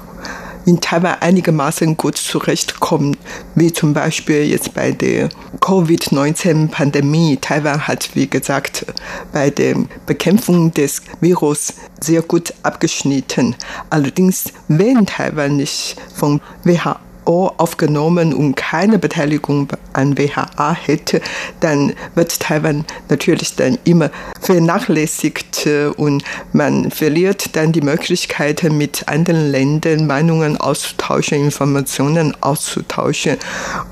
in 0.66 0.82
Taiwan 0.82 1.18
einigermaßen 1.20 1.96
gut 1.96 2.18
zurechtkommen, 2.18 3.16
wie 3.54 3.72
zum 3.72 3.94
Beispiel 3.94 4.46
jetzt 4.46 4.74
bei 4.74 4.92
der 4.92 5.30
Covid-19-Pandemie. 5.62 7.38
Taiwan 7.38 7.88
hat, 7.88 8.10
wie 8.16 8.28
gesagt, 8.28 8.88
bei 9.32 9.52
der 9.52 9.76
Bekämpfung 10.08 10.74
des 10.74 11.04
Virus 11.22 11.76
sehr 12.02 12.24
gut 12.24 12.52
abgeschnitten. 12.64 13.56
Allerdings, 13.92 14.46
wenn 14.68 15.06
Taiwan 15.06 15.58
nicht 15.58 15.98
von 16.16 16.42
WHO 16.64 16.96
aufgenommen 17.26 18.34
und 18.34 18.56
keine 18.56 19.00
Beteiligung 19.00 19.68
an 19.94 20.18
WHA 20.18 20.76
hätte, 20.76 21.22
dann 21.60 21.94
wird 22.14 22.40
Taiwan 22.40 22.86
natürlich 23.10 23.56
dann 23.56 23.78
immer 23.84 24.12
vernachlässigt 24.42 25.68
und 25.98 26.24
man 26.54 26.92
verliert 26.92 27.56
dann 27.56 27.72
die 27.72 27.82
Möglichkeiten, 27.82 28.78
mit 28.78 29.08
anderen 29.08 29.52
Ländern 29.52 30.08
Meinungen 30.08 30.58
auszutauschen, 30.58 31.46
Informationen 31.46 32.36
auszutauschen. 32.42 33.38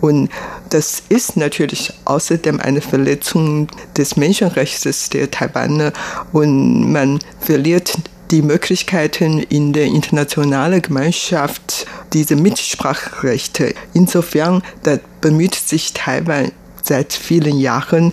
Und 0.01 0.29
das 0.69 1.03
ist 1.09 1.37
natürlich 1.37 1.93
außerdem 2.05 2.59
eine 2.59 2.81
Verletzung 2.81 3.67
des 3.97 4.15
Menschenrechts 4.17 5.09
der 5.09 5.29
Taiwaner 5.29 5.93
und 6.31 6.91
man 6.91 7.19
verliert 7.39 7.93
die 8.33 8.41
Möglichkeiten 8.41 9.37
in 9.37 9.73
der 9.73 9.85
internationalen 9.85 10.81
Gemeinschaft, 10.81 11.85
diese 12.13 12.35
Mitspracherechte. 12.35 13.75
Insofern 13.93 14.63
bemüht 15.21 15.53
sich 15.53 15.93
Taiwan 15.93 16.51
seit 16.81 17.13
vielen 17.13 17.59
Jahren, 17.59 18.11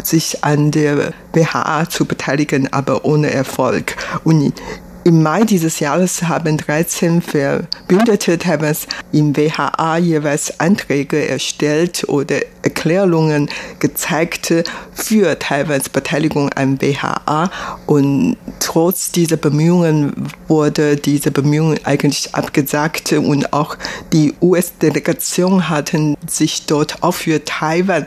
sich 0.00 0.44
an 0.44 0.70
der 0.70 1.12
WHA 1.32 1.88
zu 1.90 2.04
beteiligen, 2.04 2.72
aber 2.72 3.04
ohne 3.04 3.32
Erfolg. 3.32 3.96
Und 4.22 4.54
im 5.04 5.22
Mai 5.22 5.42
dieses 5.42 5.80
Jahres 5.80 6.22
haben 6.22 6.56
13 6.56 7.22
Verbündete 7.22 8.38
Taiwans 8.38 8.86
im 9.10 9.36
WHA 9.36 9.98
jeweils 9.98 10.60
Anträge 10.60 11.28
erstellt 11.28 12.08
oder 12.08 12.36
Erklärungen 12.62 13.48
gezeigt 13.80 14.54
für 14.94 15.38
Taiwans 15.38 15.88
Beteiligung 15.88 16.50
am 16.54 16.80
WHA. 16.80 17.50
Und 17.86 18.36
trotz 18.60 19.10
dieser 19.10 19.36
Bemühungen 19.36 20.30
wurde 20.46 20.96
diese 20.96 21.32
Bemühungen 21.32 21.80
eigentlich 21.84 22.34
abgesagt 22.34 23.12
und 23.12 23.52
auch 23.52 23.76
die 24.12 24.34
US-Delegation 24.40 25.68
hatten 25.68 26.16
sich 26.28 26.66
dort 26.66 27.02
auch 27.02 27.14
für 27.14 27.44
Taiwan 27.44 28.06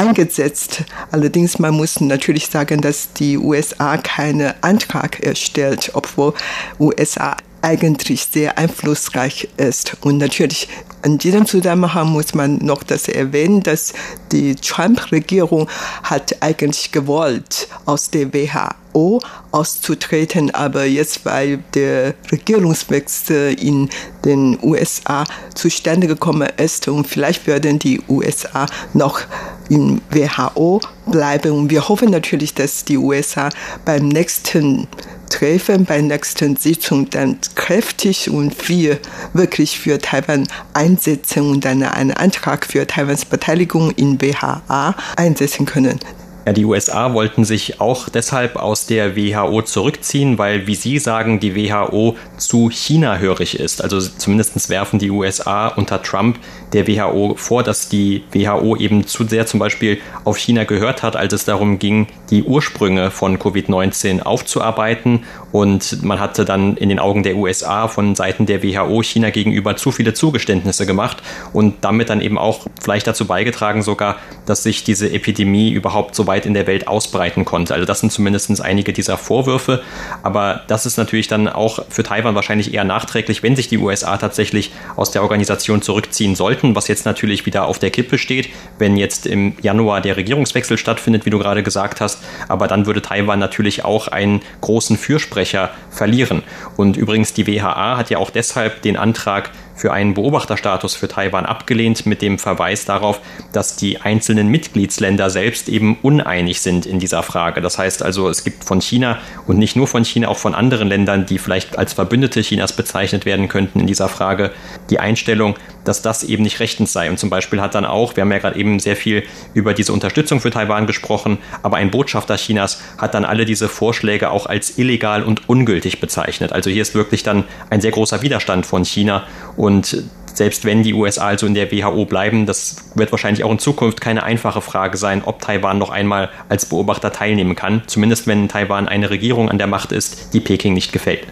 eingesetzt. 0.00 0.84
Allerdings, 1.10 1.58
man 1.58 1.74
muss 1.74 2.00
natürlich 2.00 2.46
sagen, 2.46 2.80
dass 2.80 3.12
die 3.12 3.36
USA 3.36 3.98
keinen 3.98 4.54
Antrag 4.62 5.20
erstellt, 5.20 5.90
obwohl 5.94 6.32
USA 6.78 7.36
eigentlich 7.62 8.26
sehr 8.30 8.58
einflussreich 8.58 9.48
ist. 9.56 9.96
Und 10.00 10.18
natürlich 10.18 10.68
in 11.02 11.18
diesem 11.18 11.46
Zusammenhang 11.46 12.08
muss 12.08 12.34
man 12.34 12.58
noch 12.58 12.82
das 12.82 13.08
erwähnen, 13.08 13.62
dass 13.62 13.94
die 14.32 14.54
Trump-Regierung 14.54 15.68
hat 16.02 16.42
eigentlich 16.42 16.92
gewollt, 16.92 17.68
aus 17.86 18.10
der 18.10 18.32
WHO 18.34 19.20
auszutreten, 19.50 20.50
aber 20.52 20.84
jetzt, 20.84 21.24
weil 21.24 21.58
der 21.74 22.14
Regierungswechsel 22.30 23.54
in 23.54 23.88
den 24.24 24.58
USA 24.62 25.24
zustande 25.54 26.06
gekommen 26.06 26.48
ist 26.56 26.88
und 26.88 27.06
vielleicht 27.06 27.46
werden 27.46 27.78
die 27.78 28.02
USA 28.08 28.66
noch 28.92 29.20
in 29.68 30.02
WHO 30.10 30.80
bleiben. 31.06 31.52
Und 31.52 31.70
wir 31.70 31.88
hoffen 31.88 32.10
natürlich, 32.10 32.52
dass 32.52 32.84
die 32.84 32.98
USA 32.98 33.48
beim 33.84 34.08
nächsten 34.08 34.86
Treffen, 35.30 35.86
bei 35.86 36.02
nächsten 36.02 36.56
Sitzung 36.56 37.08
dann 37.08 37.38
kräftig 37.54 38.28
und 38.28 38.54
viel 38.54 38.98
wirklich 39.32 39.78
für 39.78 39.98
Taiwan 39.98 40.46
einsetzen 40.74 41.50
und 41.50 41.64
dann 41.64 41.82
einen 41.82 42.12
Antrag 42.12 42.66
für 42.66 42.86
Taiwans 42.86 43.24
Beteiligung 43.24 43.92
in 43.92 44.20
WHA 44.20 44.94
einsetzen 45.16 45.64
können. 45.64 45.98
Ja, 46.46 46.54
die 46.54 46.64
USA 46.64 47.12
wollten 47.12 47.44
sich 47.44 47.80
auch 47.82 48.08
deshalb 48.08 48.56
aus 48.56 48.86
der 48.86 49.14
WHO 49.14 49.60
zurückziehen, 49.60 50.38
weil, 50.38 50.66
wie 50.66 50.74
Sie 50.74 50.98
sagen, 50.98 51.38
die 51.38 51.54
WHO 51.54 52.16
zu 52.38 52.70
China 52.70 53.18
hörig 53.18 53.60
ist. 53.60 53.82
Also 53.82 54.00
zumindest 54.00 54.70
werfen 54.70 54.98
die 54.98 55.10
USA 55.10 55.68
unter 55.68 56.02
Trump 56.02 56.38
der 56.72 56.88
WHO 56.88 57.34
vor, 57.36 57.62
dass 57.62 57.88
die 57.90 58.22
WHO 58.32 58.76
eben 58.76 59.06
zu 59.06 59.24
sehr 59.24 59.46
zum 59.46 59.60
Beispiel 59.60 59.98
auf 60.24 60.38
China 60.38 60.64
gehört 60.64 61.02
hat, 61.02 61.14
als 61.14 61.34
es 61.34 61.44
darum 61.44 61.78
ging, 61.78 62.06
die 62.30 62.42
Ursprünge 62.42 63.10
von 63.10 63.38
Covid-19 63.38 64.22
aufzuarbeiten. 64.22 65.24
Und 65.52 66.02
man 66.02 66.20
hatte 66.20 66.44
dann 66.44 66.76
in 66.76 66.88
den 66.88 67.00
Augen 67.00 67.22
der 67.22 67.36
USA 67.36 67.88
von 67.88 68.14
Seiten 68.14 68.46
der 68.46 68.62
WHO 68.62 69.02
China 69.02 69.30
gegenüber 69.30 69.76
zu 69.76 69.90
viele 69.90 70.14
Zugeständnisse 70.14 70.86
gemacht 70.86 71.18
und 71.52 71.84
damit 71.84 72.08
dann 72.08 72.20
eben 72.20 72.38
auch 72.38 72.66
vielleicht 72.80 73.06
dazu 73.06 73.26
beigetragen 73.26 73.82
sogar, 73.82 74.16
dass 74.46 74.62
sich 74.62 74.84
diese 74.84 75.10
Epidemie 75.12 75.70
überhaupt 75.70 76.14
so 76.14 76.26
weit 76.30 76.46
in 76.46 76.54
der 76.54 76.68
Welt 76.68 76.86
ausbreiten 76.86 77.44
konnte. 77.44 77.74
Also 77.74 77.84
das 77.84 77.98
sind 77.98 78.12
zumindest 78.12 78.60
einige 78.60 78.92
dieser 78.92 79.18
Vorwürfe. 79.18 79.82
Aber 80.22 80.62
das 80.68 80.86
ist 80.86 80.96
natürlich 80.96 81.26
dann 81.26 81.48
auch 81.48 81.80
für 81.88 82.04
Taiwan 82.04 82.36
wahrscheinlich 82.36 82.72
eher 82.72 82.84
nachträglich, 82.84 83.42
wenn 83.42 83.56
sich 83.56 83.66
die 83.66 83.78
USA 83.78 84.16
tatsächlich 84.16 84.70
aus 84.94 85.10
der 85.10 85.22
Organisation 85.22 85.82
zurückziehen 85.82 86.36
sollten, 86.36 86.76
was 86.76 86.86
jetzt 86.86 87.04
natürlich 87.04 87.46
wieder 87.46 87.64
auf 87.64 87.80
der 87.80 87.90
Kippe 87.90 88.16
steht, 88.16 88.48
wenn 88.78 88.96
jetzt 88.96 89.26
im 89.26 89.54
Januar 89.60 90.00
der 90.00 90.16
Regierungswechsel 90.16 90.78
stattfindet, 90.78 91.26
wie 91.26 91.30
du 91.30 91.38
gerade 91.38 91.64
gesagt 91.64 92.00
hast. 92.00 92.22
Aber 92.46 92.68
dann 92.68 92.86
würde 92.86 93.02
Taiwan 93.02 93.40
natürlich 93.40 93.84
auch 93.84 94.06
einen 94.06 94.40
großen 94.60 94.96
Fürsprecher 94.96 95.70
verlieren. 95.90 96.44
Und 96.76 96.96
übrigens, 96.96 97.32
die 97.32 97.48
WHA 97.48 97.96
hat 97.96 98.10
ja 98.10 98.18
auch 98.18 98.30
deshalb 98.30 98.82
den 98.82 98.96
Antrag 98.96 99.50
für 99.80 99.94
einen 99.94 100.12
Beobachterstatus 100.12 100.94
für 100.94 101.08
Taiwan 101.08 101.46
abgelehnt 101.46 102.04
mit 102.04 102.20
dem 102.20 102.38
Verweis 102.38 102.84
darauf, 102.84 103.18
dass 103.52 103.76
die 103.76 103.98
einzelnen 103.98 104.48
Mitgliedsländer 104.48 105.30
selbst 105.30 105.70
eben 105.70 105.96
uneinig 106.02 106.60
sind 106.60 106.84
in 106.84 106.98
dieser 106.98 107.22
Frage. 107.22 107.62
Das 107.62 107.78
heißt 107.78 108.02
also, 108.02 108.28
es 108.28 108.44
gibt 108.44 108.62
von 108.62 108.82
China 108.82 109.16
und 109.46 109.56
nicht 109.56 109.76
nur 109.76 109.86
von 109.86 110.04
China, 110.04 110.28
auch 110.28 110.36
von 110.36 110.54
anderen 110.54 110.88
Ländern, 110.88 111.24
die 111.24 111.38
vielleicht 111.38 111.78
als 111.78 111.94
Verbündete 111.94 112.42
Chinas 112.42 112.74
bezeichnet 112.74 113.24
werden 113.24 113.48
könnten 113.48 113.80
in 113.80 113.86
dieser 113.86 114.10
Frage, 114.10 114.50
die 114.90 115.00
Einstellung, 115.00 115.54
dass 115.84 116.02
das 116.02 116.24
eben 116.24 116.42
nicht 116.42 116.60
rechtens 116.60 116.92
sei. 116.92 117.10
Und 117.10 117.18
zum 117.18 117.30
Beispiel 117.30 117.60
hat 117.60 117.74
dann 117.74 117.84
auch, 117.84 118.16
wir 118.16 118.22
haben 118.22 118.32
ja 118.32 118.38
gerade 118.38 118.58
eben 118.58 118.78
sehr 118.78 118.96
viel 118.96 119.22
über 119.54 119.74
diese 119.74 119.92
Unterstützung 119.92 120.40
für 120.40 120.50
Taiwan 120.50 120.86
gesprochen, 120.86 121.38
aber 121.62 121.76
ein 121.76 121.90
Botschafter 121.90 122.36
Chinas 122.36 122.80
hat 122.98 123.14
dann 123.14 123.24
alle 123.24 123.44
diese 123.44 123.68
Vorschläge 123.68 124.30
auch 124.30 124.46
als 124.46 124.78
illegal 124.78 125.22
und 125.22 125.48
ungültig 125.48 126.00
bezeichnet. 126.00 126.52
Also 126.52 126.70
hier 126.70 126.82
ist 126.82 126.94
wirklich 126.94 127.22
dann 127.22 127.44
ein 127.70 127.80
sehr 127.80 127.92
großer 127.92 128.22
Widerstand 128.22 128.66
von 128.66 128.84
China 128.84 129.24
und 129.56 130.04
selbst 130.34 130.64
wenn 130.64 130.82
die 130.82 130.94
USA 130.94 131.26
also 131.26 131.46
in 131.46 131.54
der 131.54 131.70
WHO 131.70 132.04
bleiben, 132.04 132.46
das 132.46 132.76
wird 132.94 133.12
wahrscheinlich 133.12 133.44
auch 133.44 133.50
in 133.50 133.58
Zukunft 133.58 134.00
keine 134.00 134.22
einfache 134.22 134.60
Frage 134.60 134.96
sein, 134.96 135.22
ob 135.24 135.40
Taiwan 135.40 135.78
noch 135.78 135.90
einmal 135.90 136.30
als 136.48 136.66
Beobachter 136.66 137.12
teilnehmen 137.12 137.56
kann, 137.56 137.82
zumindest 137.86 138.26
wenn 138.26 138.48
Taiwan 138.48 138.88
eine 138.88 139.10
Regierung 139.10 139.50
an 139.50 139.58
der 139.58 139.66
Macht 139.66 139.92
ist, 139.92 140.32
die 140.32 140.40
Peking 140.40 140.72
nicht 140.72 140.92
gefällt. 140.92 141.26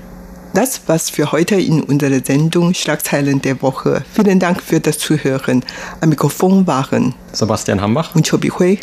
Das 0.55 0.89
war's 0.89 1.11
für 1.11 1.31
heute 1.31 1.55
in 1.55 1.83
unserer 1.83 2.25
Sendung 2.25 2.75
Schlagzeilen 2.75 3.41
der 3.43 3.63
Woche. 3.63 4.05
Vielen 4.13 4.41
Dank 4.41 4.63
für 4.63 4.81
das 4.81 4.99
Zuhören. 4.99 5.65
Am 6.01 6.09
Mikrofon 6.09 6.67
waren 6.67 7.15
Sebastian 7.33 7.81
Hambach 7.81 8.15
und 8.15 8.29
Chobi 8.29 8.49
Hui. 8.51 8.81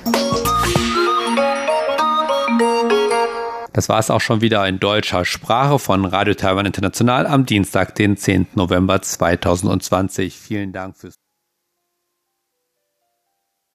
Das 3.74 3.90
war 3.90 4.00
es 4.00 4.10
auch 4.10 4.22
schon 4.22 4.40
wieder 4.40 4.66
in 4.68 4.80
deutscher 4.80 5.26
Sprache 5.26 5.80
von 5.80 6.06
Radio 6.06 6.34
Taiwan 6.34 6.66
International 6.66 7.28
am 7.28 7.46
Dienstag, 7.46 7.94
den 7.96 8.16
10. 8.16 8.48
November 8.56 9.02
2020. 9.02 10.34
Vielen 10.34 10.72
Dank 10.72 10.96
fürs 10.96 11.16